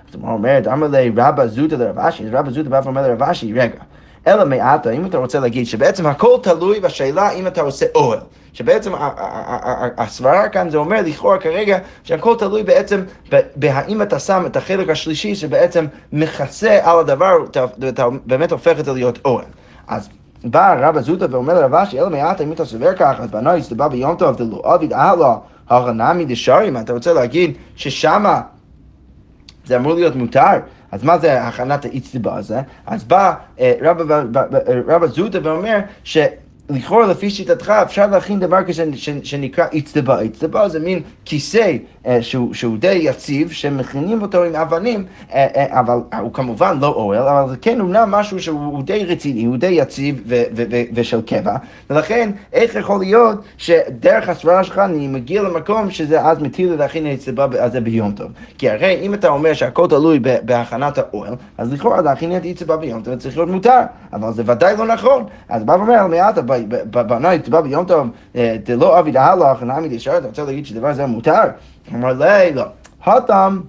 אז 0.09 0.15
הוא 0.21 0.31
אומרת, 0.31 0.67
אמר 0.67 0.87
לי 0.87 1.13
רבא 1.17 1.47
זוטה 1.47 1.77
לרב 1.77 1.99
אשי, 1.99 2.31
רבא 2.31 2.51
זוטה 2.51 2.69
בא 2.69 2.81
ואומר 2.85 3.03
לרב 3.03 3.23
אשי, 3.23 3.53
רגע, 3.53 3.79
אלא 4.27 4.45
מעטה, 4.45 4.91
אם 4.91 5.07
אתה 5.07 5.19
רוצה 5.19 5.41
להגיד 5.41 5.67
שבעצם 5.67 6.07
הכל 6.07 6.37
תלוי 6.43 6.81
בשאלה 6.81 7.31
אם 7.31 7.47
אתה 7.47 7.61
עושה 7.61 7.87
אוהל. 7.95 8.19
שבעצם 8.53 8.93
הסברה 9.99 10.49
כאן 10.49 10.71
זה 10.71 10.77
אומר 10.77 11.01
לכאורה 11.05 11.39
כרגע 11.39 11.79
שהכל 12.05 12.35
תלוי 12.39 12.63
בעצם 12.63 13.01
בהאם 13.57 14.03
אתה 14.03 14.19
שם 14.19 14.43
את 14.47 14.57
החלק 14.57 14.89
השלישי 14.89 15.35
שבעצם 15.35 15.87
מכסה 16.13 16.79
על 16.83 16.99
הדבר 16.99 17.33
ואתה 17.79 18.07
באמת 18.27 18.53
הופך 18.53 18.81
את 18.81 18.85
זה 18.85 18.93
להיות 18.93 19.19
אוהל. 19.25 19.45
אז 19.89 20.09
בא 20.45 20.89
רבא 20.89 21.01
זוטה 21.01 21.27
ואומר 21.31 21.55
לרב 21.55 21.75
אשי, 21.75 22.01
אלא 22.01 22.11
מעטה 22.11 22.45
אם 22.45 22.53
אתה 22.53 22.65
סובר 22.65 22.95
ככה, 22.97 23.23
אז 23.23 23.31
בנוי 23.31 23.59
הסתבר 23.59 23.89
ביום 23.89 24.17
טוב 24.17 24.37
דלו 24.37 24.63
עביד 24.65 24.93
אהלה, 24.93 25.37
הרנמי 25.69 26.25
דשרים, 26.25 26.77
אתה 26.77 26.93
רוצה 26.93 27.13
להגיד 27.13 27.55
ששמה 27.77 28.41
זה 29.65 29.77
אמור 29.77 29.95
להיות 29.95 30.17
מותר? 30.17 30.59
אז 30.93 31.05
מה 31.05 31.19
זה 31.19 31.43
הכנת 31.43 31.85
האיצטבה 31.85 32.37
הזה? 32.37 32.61
אז 32.87 33.05
בא 33.05 33.35
אה, 33.61 33.75
רבא 34.87 35.07
זוטה 35.07 35.39
ואומר 35.43 35.79
ש... 36.05 36.19
לכאורה 36.73 37.07
לפי 37.07 37.31
שיטתך 37.31 37.71
אפשר 37.71 38.07
להכין 38.07 38.41
דבר 38.41 38.63
כזה 38.63 38.85
שנקרא 39.23 39.67
אצטבה. 39.79 40.25
אצטבה 40.25 40.69
זה 40.69 40.81
מין 40.81 41.03
כיסא 41.25 41.77
אה, 42.07 42.23
שהוא, 42.23 42.79
די 42.79 42.93
יציב, 42.93 43.51
שמכינים 43.51 44.23
אותו 44.23 44.45
עם 44.45 44.57
אבנים, 44.57 45.05
אה, 45.33 45.47
אה, 45.57 45.81
אבל 45.81 45.99
הוא 46.21 46.33
כמובן 46.33 46.79
לא 46.81 46.87
אוהל, 46.87 47.29
אבל 47.29 47.51
זה 47.51 47.57
כן 47.57 47.81
אומנם 47.81 48.11
משהו 48.11 48.41
שהוא 48.41 48.83
די 48.83 49.05
רציני, 49.05 49.45
הוא 49.45 49.57
די 49.57 49.67
יציב 49.67 50.23
ושל 50.95 51.23
קבע, 51.23 51.57
ולכן 51.91 52.31
איך 52.53 52.75
יכול 52.75 52.99
להיות 52.99 53.45
שדרך 53.57 54.29
הסברה 54.29 54.65
שלך 54.65 54.79
אני 54.79 55.09
מגיע 55.09 55.43
למקום 55.43 55.91
שזה 55.91 56.23
אז 56.23 56.43
מטיל 56.43 56.75
להכין 56.75 57.07
אצטבה 57.07 57.47
הזה 57.59 57.81
ביום 57.81 58.13
טוב. 58.13 58.33
כי 58.59 58.71
הרי 58.71 58.99
אם 59.03 59.15
אתה 59.15 59.29
אומר 59.29 59.53
שהכל 59.53 59.87
תלוי 59.89 60.21
בהכנת 60.45 60.99
האוהל, 60.99 61.35
אז 61.59 61.73
לכאורה 61.73 62.01
להכין 62.01 62.37
את 62.37 62.43
אצטבה 62.47 62.77
ביום 62.77 63.03
טוב 63.03 63.15
צריך 63.15 63.37
להיות 63.37 63.51
מותר, 63.51 63.81
אבל 64.13 64.33
זה 64.33 64.43
ודאי 64.47 64.77
לא 64.77 64.87
נכון. 64.87 65.25
אז 65.49 65.65
בא 65.65 65.73
ואומר, 65.73 66.07
מעט 66.07 66.39
בנאי 66.91 67.39
תבא 67.39 67.61
ביום 67.61 67.85
טוב, 67.85 68.09
דלא 68.65 68.99
אבי 68.99 69.11
דהלך, 69.13 69.63
נעמי 69.63 69.89
דשאר, 69.89 70.19
אתה 70.19 70.27
רוצה 70.27 70.45
להגיד 70.45 70.67
שדבר 70.67 70.93
זה 70.93 71.07
מותר? 71.07 71.43
אמר 71.95 72.13
לי, 72.13 72.53
לא. 72.55 72.65
התם 73.05 73.61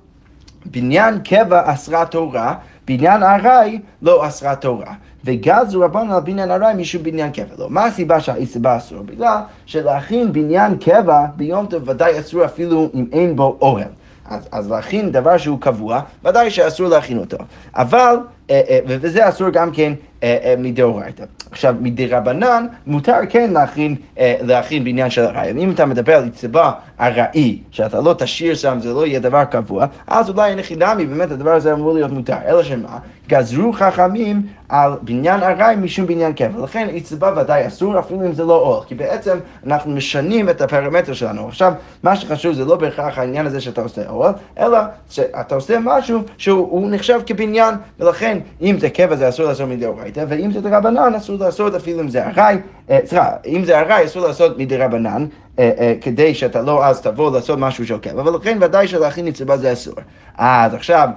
בניין 0.66 1.20
קבע 1.20 1.74
אסרה 1.74 2.06
תורה, 2.06 2.56
בניין 2.88 3.24
ארעי 3.24 3.80
לא 4.02 4.28
אסרה 4.28 4.56
תורה. 4.56 4.94
וגזו 5.26 5.82
רבנו 5.82 6.14
על 6.14 6.22
בניין 6.22 6.52
ארעי 6.52 6.74
משום 6.76 7.04
בניין 7.04 7.32
קבע. 7.32 7.56
לא, 7.58 7.70
מה 7.70 7.86
הסיבה 7.86 8.20
שהסיבה 8.20 8.78
אסור? 8.78 9.02
בגלל 9.02 9.38
שלהכין 9.66 10.34
בניין 10.34 10.78
קבע 10.78 11.26
ביום 11.36 11.66
טוב 11.66 11.90
ודאי 11.90 12.20
אסור 12.20 12.46
אפילו 12.46 12.90
אם 12.94 13.06
אין 13.12 13.36
בו 13.36 13.58
אוהל. 13.62 13.88
אז, 14.26 14.48
אז 14.52 14.72
להכין 14.72 15.12
דבר 15.12 15.38
שהוא 15.38 15.60
קבוע, 15.60 16.02
ודאי 16.26 16.52
שאסור 16.52 16.88
להכין 16.88 17.18
אותו. 17.18 17.38
אבל, 17.76 17.98
אה, 17.98 18.06
אה, 18.06 18.43
וזה 18.88 19.30
אסור 19.30 19.50
גם 19.50 19.72
כן 19.72 19.94
אה, 20.24 20.56
מדאורייתא. 20.58 21.24
עכשיו, 21.52 21.76
מדרבנן 21.82 22.66
מותר 22.88 23.18
כן 23.30 23.54
להכין, 23.54 23.96
להכין 24.18 24.84
בעניין 24.84 25.10
של 25.10 25.22
ארעי. 25.22 25.52
אם 25.52 25.72
אתה 25.72 25.86
מדבר 25.86 26.16
על 26.16 26.30
צבא 26.30 26.72
ארעי, 27.00 27.60
שאתה 27.72 28.02
לא 28.02 28.16
תשאיר 28.18 28.56
שם, 28.56 28.78
זה 28.82 28.94
לא 28.94 29.06
יהיה 29.06 29.20
דבר 29.20 29.44
קבוע, 29.46 29.86
אז 30.08 30.30
אולי 30.30 30.52
אין 30.52 30.62
חינמי, 30.62 31.06
באמת 31.06 31.32
הדבר 31.32 31.52
הזה 31.52 31.74
אמור 31.74 31.94
להיות 31.94 32.12
מותר. 32.12 32.36
אלא 32.48 32.64
שמה? 32.64 32.98
גזרו 33.28 33.74
חכמים 33.74 34.42
על 34.70 34.92
בניין 35.02 35.44
ארעי 35.44 35.76
משום 35.76 36.08
בניין 36.08 36.34
קבע. 36.34 36.64
לכן 36.64 36.88
עצבה 36.96 37.34
ודאי 37.38 37.68
אסור, 37.68 38.00
אפילו 38.00 38.22
אם 38.22 38.34
זה 38.34 38.44
לא 38.44 38.56
אורך, 38.56 38.86
כי 38.88 38.96
בעצם 38.96 39.38
אנחנו 39.68 39.92
משנים 39.92 40.50
את 40.50 40.62
הפרמטר 40.62 41.14
שלנו. 41.14 41.48
עכשיו, 41.48 41.74
מה 42.04 42.16
שחשוב 42.16 42.54
זה 42.54 42.66
לא 42.66 42.76
בהכרח 42.76 43.18
העניין 43.18 43.46
הזה 43.46 43.62
שאתה 43.62 43.82
עושה 43.82 44.10
אוהל, 44.10 44.34
אלא 44.60 44.78
שאתה 45.10 45.56
עושה 45.56 45.78
משהו 45.82 46.20
שהוא 46.38 46.92
נחשב 46.92 47.20
כבניין, 47.26 47.76
ולכן 48.00 48.33
אם 48.62 48.76
זה 48.80 48.90
קבע 48.90 49.16
זה 49.16 49.30
אסור 49.30 49.46
לעשות 49.46 49.70
מדאורייתא, 49.70 50.26
ואם 50.28 50.52
זה 50.52 50.62
דרבנן 50.62 51.16
אסור 51.16 51.38
לעשות 51.40 51.76
אפילו 51.76 52.02
אם 52.02 52.10
זה 52.10 52.28
ארעי, 52.28 52.58
אה, 52.90 53.00
סליחה, 53.06 53.30
אם 53.48 53.66
זה 53.66 53.80
ארעי 53.80 54.06
אסור 54.06 54.28
לעשות 54.28 54.58
מדרבנן, 54.58 55.26
אה, 55.60 55.72
אה, 55.80 55.94
כדי 56.02 56.34
שאתה 56.34 56.62
לא 56.62 56.86
אז 56.86 57.02
תבוא 57.02 57.32
לעשות 57.36 57.60
משהו 57.60 57.88
של 57.88 57.98
קבע, 57.98 58.22
ולכן 58.22 58.58
ודאי 58.62 58.88
שלהכין 58.88 59.26
נצבה 59.26 59.58
זה 59.58 59.74
אסור. 59.74 59.96
אז 60.38 60.74
עכשיו, 60.74 61.10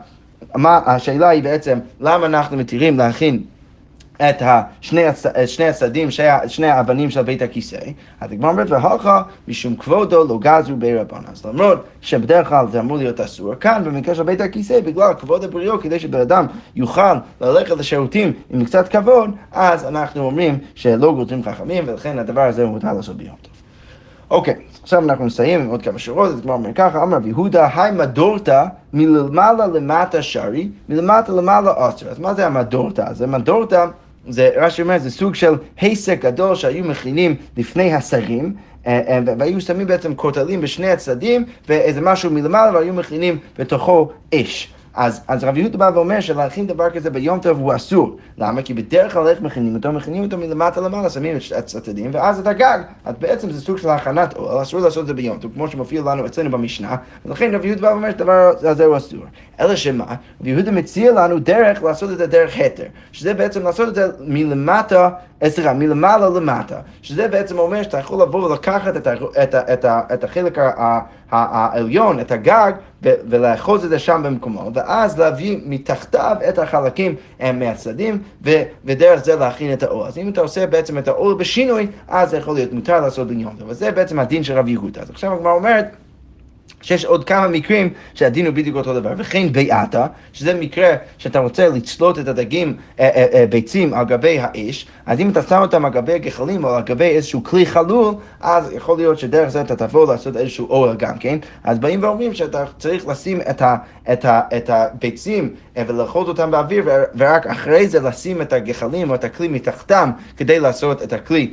מה, 0.55 0.81
השאלה 0.87 1.29
היא 1.29 1.43
בעצם, 1.43 1.79
למה 2.01 2.27
אנחנו 2.27 2.57
מתירים 2.57 2.99
להכין 2.99 3.43
את 4.23 4.43
שני, 4.81 5.05
הצ... 5.05 5.27
שני 5.47 5.69
הצדדים, 5.69 6.11
שני, 6.11 6.27
שני 6.47 6.67
האבנים 6.67 7.11
של 7.11 7.23
בית 7.23 7.43
הכיסא, 7.43 7.79
אז 8.21 8.33
הגמרא 8.33 8.51
אומרת, 8.51 8.71
והלכה 8.71 9.23
משום 9.49 9.77
כבודו 9.77 10.25
לא 10.29 10.39
גזרו 10.39 10.77
בי 10.77 10.97
רבון. 10.97 11.23
אז 11.33 11.47
למרות 11.47 11.85
שבדרך 12.01 12.49
כלל 12.49 12.67
זה 12.71 12.81
אמור 12.81 12.97
להיות 12.97 13.21
אסור, 13.21 13.55
כאן 13.55 13.83
במקרה 13.85 14.15
של 14.15 14.23
בית 14.23 14.41
הכיסא, 14.41 14.81
בגלל 14.81 15.15
כבוד 15.15 15.45
הבריאו, 15.45 15.81
כדי 15.81 15.99
שבן 15.99 16.21
אדם 16.21 16.47
יוכל 16.77 17.15
ללכת 17.41 17.71
לשירותים 17.71 18.33
עם 18.51 18.65
קצת 18.65 18.89
כבוד, 18.89 19.31
אז 19.53 19.85
אנחנו 19.85 20.25
אומרים 20.25 20.59
שלא 20.75 21.13
גוזרים 21.13 21.43
חכמים, 21.43 21.85
ולכן 21.87 22.19
הדבר 22.19 22.41
הזה 22.43 22.63
הוא 22.63 22.71
מותר 22.71 22.93
לעשות 22.93 23.17
ביום 23.17 23.37
טוב. 23.43 23.53
אוקיי, 24.31 24.55
עכשיו 24.83 25.05
אנחנו 25.05 25.27
נסיים 25.27 25.61
עם 25.61 25.69
עוד 25.69 25.83
כמה 25.83 25.99
שורות, 25.99 26.31
אז 26.31 26.41
כבר 26.41 26.53
אומר 26.53 26.73
ככה, 26.75 27.03
אמר 27.03 27.17
רבי 27.17 27.29
יהודה, 27.29 27.69
היי 27.75 27.93
מדורתא 27.93 28.65
מלמעלה 28.93 29.67
למטה 29.67 30.23
שרי, 30.23 30.69
מלמטה 30.89 31.33
למעלה 31.33 31.71
אוסר. 31.71 32.09
אז 32.09 32.19
מה 32.19 32.35
זה 32.35 32.47
המדורתא? 32.47 33.13
זה 33.13 33.27
מדורתא, 33.27 33.87
זה, 34.29 34.51
רש"י 34.57 34.83
אומר, 34.83 34.99
זה 34.99 35.11
סוג 35.11 35.35
של 35.35 35.55
היסק 35.81 36.21
גדול 36.21 36.55
שהיו 36.55 36.85
מכינים 36.85 37.37
לפני 37.57 37.95
השרים, 37.95 38.55
אה, 38.87 39.01
אה, 39.09 39.21
והיו 39.39 39.61
שמים 39.61 39.87
בעצם 39.87 40.15
כותלים 40.15 40.61
בשני 40.61 40.91
הצדדים, 40.91 41.45
ואיזה 41.69 42.01
משהו 42.01 42.31
מלמעלה, 42.31 42.79
והיו 42.79 42.95
מכינים 42.95 43.39
בתוכו 43.59 44.11
אש. 44.35 44.73
אז, 44.97 45.21
אז 45.29 45.45
רב 45.45 45.57
יהודה 45.57 45.79
בא 45.79 45.91
ואומר 45.95 46.21
שלהכין 46.21 46.67
דבר 46.67 46.91
כזה 46.91 47.11
ביום 47.11 47.39
טוב 47.39 47.59
הוא 47.59 47.77
אסור. 47.77 48.17
למה? 48.39 48.63
כי 48.63 48.75
בדרך 48.75 49.13
כלל 49.13 49.29
איך 49.29 49.41
מכינים 49.41 49.75
אותו? 49.75 49.93
מכינים 49.93 50.25
אותו 50.25 50.39
מלמטה 50.39 50.81
למעלה, 50.81 51.11
שמים 51.11 51.37
את 51.37 51.59
הצדדים, 51.59 52.11
ואז 52.13 52.41
את 52.41 52.47
הגג. 52.47 52.79
אז 53.05 53.15
בעצם 53.19 53.51
זה 53.51 53.61
סוג 53.61 53.79
של 53.79 53.89
הכנת 53.89 54.37
אוהל, 54.37 54.63
אסור 54.63 54.81
לעשות 54.81 55.03
את 55.03 55.07
זה 55.07 55.15
ביום 55.15 55.39
טוב, 55.39 55.53
כמו 55.55 55.69
שמופיע 55.69 56.03
לנו 56.03 56.27
אצלנו 56.27 56.51
במשנה, 56.51 56.97
ולכן 57.27 57.55
רב 57.55 57.65
יהודה 57.65 57.83
בא 57.83 57.87
ואומר 57.87 58.11
שדבר 58.11 58.53
הזה 58.63 58.85
הוא 58.85 58.97
אסור. 58.97 59.21
אלא 59.61 59.77
שמה? 59.77 60.05
רב 60.41 60.47
יהודה 60.47 60.71
מציע 60.71 61.13
לנו 61.13 61.39
דרך 61.39 61.83
לעשות 61.83 62.11
את 62.11 62.19
זה 62.19 62.27
דרך 62.27 62.57
התר, 62.57 62.85
שזה 63.13 63.35
בעצם 63.35 63.63
לעשות 63.63 63.89
את 63.89 63.95
זה 63.95 64.07
מלמטה 64.21 65.11
אה, 65.43 65.51
סליחה, 65.51 65.73
מלמעלה 65.73 66.29
למטה, 66.29 66.81
שזה 67.03 67.29
בעצם 67.29 67.59
אומר 67.59 67.83
שאתה 67.83 67.99
יכול 67.99 68.23
לבוא 68.23 68.51
ולקחת 68.51 68.97
את, 68.97 69.07
ה, 69.07 69.15
את, 69.43 69.55
ה, 69.55 69.73
את, 69.73 69.85
ה, 69.85 70.01
את 70.15 70.25
החלק 70.25 70.59
העליון, 71.31 72.21
את 72.21 72.33
הגג, 72.33 72.73
ולאחוז 73.29 73.85
את 73.85 73.91
זה 73.91 73.99
שם 73.99 74.23
במקומו, 74.25 74.71
ואז 74.75 75.19
להביא 75.19 75.59
מתחתיו 75.67 76.37
את 76.49 76.59
החלקים 76.59 77.15
מהצדדים, 77.55 78.23
ודרך 78.85 79.25
זה 79.25 79.37
להכין 79.37 79.73
את 79.73 79.83
האור. 79.83 80.07
אז 80.07 80.19
אם 80.19 80.29
אתה 80.29 80.41
עושה 80.41 80.67
בעצם 80.67 80.99
את 80.99 81.09
האור 81.09 81.35
בשינוי, 81.35 81.87
אז 82.09 82.31
זה 82.31 82.37
יכול 82.37 82.55
להיות 82.55 82.73
מותר 82.73 83.01
לעשות 83.01 83.29
בניון. 83.29 83.57
וזה 83.67 83.91
בעצם 83.91 84.19
הדין 84.19 84.45
של 84.45 84.59
רב 84.59 84.69
יהודה. 84.69 85.01
אז 85.03 85.11
עכשיו 85.11 85.33
הגמרא 85.33 85.53
אומרת, 85.53 85.87
שיש 86.83 87.05
עוד 87.05 87.25
כמה 87.25 87.49
מקרים 87.49 87.91
שהדין 88.15 88.47
הוא 88.47 88.55
בדיוק 88.55 88.77
אותו 88.77 88.95
דבר, 88.95 89.13
וכן 89.17 89.53
ביעתה, 89.53 90.07
שזה 90.33 90.55
מקרה 90.55 90.89
שאתה 91.19 91.39
רוצה 91.39 91.69
לצלוט 91.69 92.19
את 92.19 92.29
הדגים, 92.29 92.77
אה, 93.01 93.09
אה, 93.09 93.27
אה, 93.33 93.47
ביצים 93.47 93.95
על 93.95 94.05
גבי 94.05 94.39
האש, 94.41 94.87
אז 95.07 95.21
אם 95.21 95.31
אתה 95.31 95.43
שם 95.43 95.59
אותם 95.63 95.85
על 95.85 95.93
גבי 95.93 96.19
גחלים 96.19 96.65
או 96.65 96.71
על 96.71 96.83
גבי 96.83 97.05
איזשהו 97.05 97.45
כלי 97.45 97.67
חלול, 97.67 98.15
אז 98.41 98.73
יכול 98.73 98.97
להיות 98.97 99.19
שדרך 99.19 99.49
זה 99.49 99.61
אתה 99.61 99.77
תבוא 99.77 100.13
לעשות 100.13 100.37
איזשהו 100.37 100.67
אוהל 100.69 100.97
גם 100.97 101.19
כן, 101.19 101.39
אז 101.65 101.79
באים 101.79 102.03
ואומרים 102.03 102.35
שאתה 102.35 102.65
צריך 102.79 103.09
לשים 103.09 103.41
את, 103.51 103.63
ה, 103.63 103.77
את, 104.13 104.25
ה, 104.25 104.41
את 104.57 104.71
הביצים 104.71 105.55
ולאחוז 105.87 106.29
אותם 106.29 106.51
באוויר, 106.51 106.85
ורק 107.17 107.47
אחרי 107.47 107.89
זה 107.89 108.01
לשים 108.01 108.43
את 108.43 108.53
הגחלים 108.53 109.11
או 109.11 109.15
את 109.15 109.25
הכלי 109.25 109.49
מתחתם 109.49 110.11
כדי 110.37 110.61
לעשות 110.61 111.03
את 111.03 111.13
הכלי, 111.13 111.51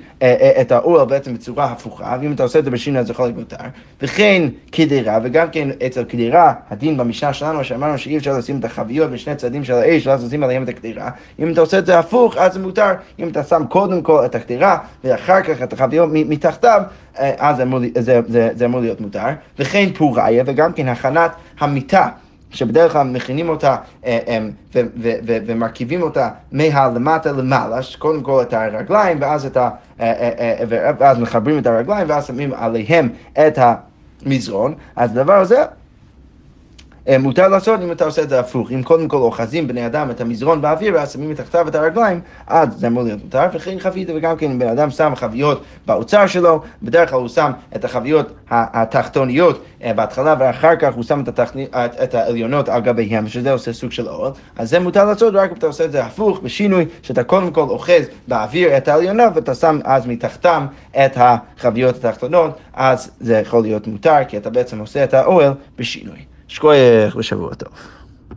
את 0.61 0.71
האוהל 0.71 1.05
בעצם 1.05 1.33
בצורה 1.33 1.65
הפוכה, 1.65 2.17
ואם 2.21 2.31
אתה 2.31 2.43
עושה 2.43 2.59
את 2.59 2.65
זה 2.65 2.71
בשינוי 2.71 2.99
אז 2.99 3.07
זה 3.07 3.13
יכול 3.13 3.25
להיות 3.25 3.37
מותר, 3.37 3.57
וכן 4.01 4.47
כדירה 4.71 5.12
וגם 5.23 5.47
כן 5.51 5.69
אצל 5.85 6.03
קדירה, 6.03 6.53
הדין 6.71 6.97
במשנה 6.97 7.33
שלנו, 7.33 7.63
שאמרנו 7.63 7.97
שאי 7.97 8.17
אפשר 8.17 8.37
לשים 8.37 8.59
את 8.59 8.65
החביות 8.65 9.11
משני 9.11 9.35
צדדים 9.35 9.63
של 9.63 9.73
האש, 9.73 10.07
ואז 10.07 10.25
לשים 10.25 10.43
עליהם 10.43 10.63
את 10.63 10.69
הקדירה. 10.69 11.09
אם 11.39 11.51
אתה 11.51 11.61
עושה 11.61 11.79
את 11.79 11.85
זה 11.85 11.99
הפוך, 11.99 12.37
אז 12.37 12.53
זה 12.53 12.59
מותר. 12.59 12.91
אם 13.19 13.27
אתה 13.27 13.43
שם 13.43 13.63
קודם 13.69 14.01
כל 14.01 14.25
את 14.25 14.35
הקדירה, 14.35 14.77
ואחר 15.03 15.41
כך 15.41 15.61
את 15.61 15.73
החביות 15.73 16.09
מתחתיו, 16.13 16.81
אה, 17.19 17.31
אז 17.37 17.57
זה 18.55 18.65
אמור, 18.65 18.81
להיות 18.81 19.01
מותר. 19.01 19.25
וכן 19.59 19.89
פוריה, 19.97 20.43
וגם 20.45 20.73
כן 20.73 20.87
הכנת 20.87 21.31
המיטה. 21.59 22.07
שבדרך 22.51 22.91
כלל 22.91 23.07
מכינים 23.07 23.49
אותה 23.49 23.75
אה, 24.05 24.19
אה, 24.27 24.39
ומרכיבים 25.25 26.01
אותה 26.01 26.29
מהלמטה 26.51 27.31
למעלה, 27.31 27.79
קודם 27.99 28.21
כל 28.21 28.41
את 28.41 28.53
הרגליים 28.53 29.17
ואז, 29.21 29.45
את 29.45 29.57
ה, 29.57 29.69
ואז 30.99 31.19
מחברים 31.19 31.57
את 31.59 31.67
הרגליים 31.67 32.09
ואז 32.09 32.25
שמים 32.27 32.53
עליהם 32.53 33.09
את 33.47 33.57
ה... 33.57 33.75
מזרון, 34.25 34.75
אז 34.95 35.11
הדבר 35.11 35.33
הזה 35.33 35.63
מותר 37.19 37.47
לעשות 37.47 37.81
אם 37.81 37.91
אתה 37.91 38.05
עושה 38.05 38.21
את 38.21 38.29
זה 38.29 38.39
הפוך. 38.39 38.71
אם 38.71 38.83
קודם 38.83 39.07
כל 39.07 39.17
אוחזים 39.17 39.67
בני 39.67 39.85
אדם 39.85 40.11
את 40.11 40.21
המזרון 40.21 40.61
באוויר 40.61 40.93
ואז 40.95 41.11
שמים 41.11 41.29
מתחתיו 41.29 41.67
את 41.67 41.75
הרגליים, 41.75 42.21
אז 42.47 42.69
זה 42.77 42.87
אמור 42.87 43.03
להיות 43.03 43.23
מותר. 43.23 43.45
וכן 43.53 43.79
חבית 43.79 44.09
וגם 44.15 44.37
כן 44.37 44.51
אם 44.51 44.59
בן 44.59 44.67
אדם 44.67 44.89
שם 44.89 45.13
חביות 45.15 45.63
באוצר 45.85 46.27
שלו, 46.27 46.61
בדרך 46.83 47.09
כלל 47.09 47.19
הוא 47.19 47.27
שם 47.27 47.51
את 47.75 47.85
החביות 47.85 48.33
התחתוניות 48.49 49.63
אה, 49.83 49.93
בהתחלה 49.93 50.35
ואחר 50.39 50.75
כך 50.75 50.93
הוא 50.93 51.03
שם 51.03 51.21
את, 51.21 51.27
התחני, 51.27 51.67
את 52.03 52.15
העליונות 52.15 52.69
על 52.69 52.81
גביהם, 52.81 53.27
שזה 53.27 53.51
עושה 53.51 53.73
סוג 53.73 53.91
של 53.91 54.07
אור. 54.07 54.31
אז 54.57 54.69
זה 54.69 54.79
מותר 54.79 55.05
לעשות 55.05 55.33
רק 55.35 55.51
אם 55.51 55.57
אתה 55.57 55.67
עושה 55.67 55.85
את 55.85 55.91
זה 55.91 56.05
הפוך, 56.05 56.39
בשינוי, 56.43 56.85
שאתה 57.01 57.23
קודם 57.23 57.51
כל 57.51 57.61
אוחז 57.61 58.03
באוויר 58.27 58.77
את 58.77 58.87
העליונות 58.87 59.33
ואתה 59.35 59.55
שם 59.55 59.79
אז 59.83 60.07
מתחתם 60.07 60.65
את 60.91 61.17
החביות 61.17 61.95
התחתונות, 62.05 62.57
אז 62.73 63.11
זה 63.19 63.37
יכול 63.37 63.61
להיות 63.61 63.87
מותר, 63.87 64.17
כי 64.27 64.37
אתה 64.37 64.49
בעצם 64.49 64.79
עושה 64.79 65.03
את 65.03 65.13
האוהל 65.13 65.53
בשינוי. 65.77 66.32
שכוייך 66.47 67.15
ושבוע 67.15 67.53
טוב. 67.53 67.69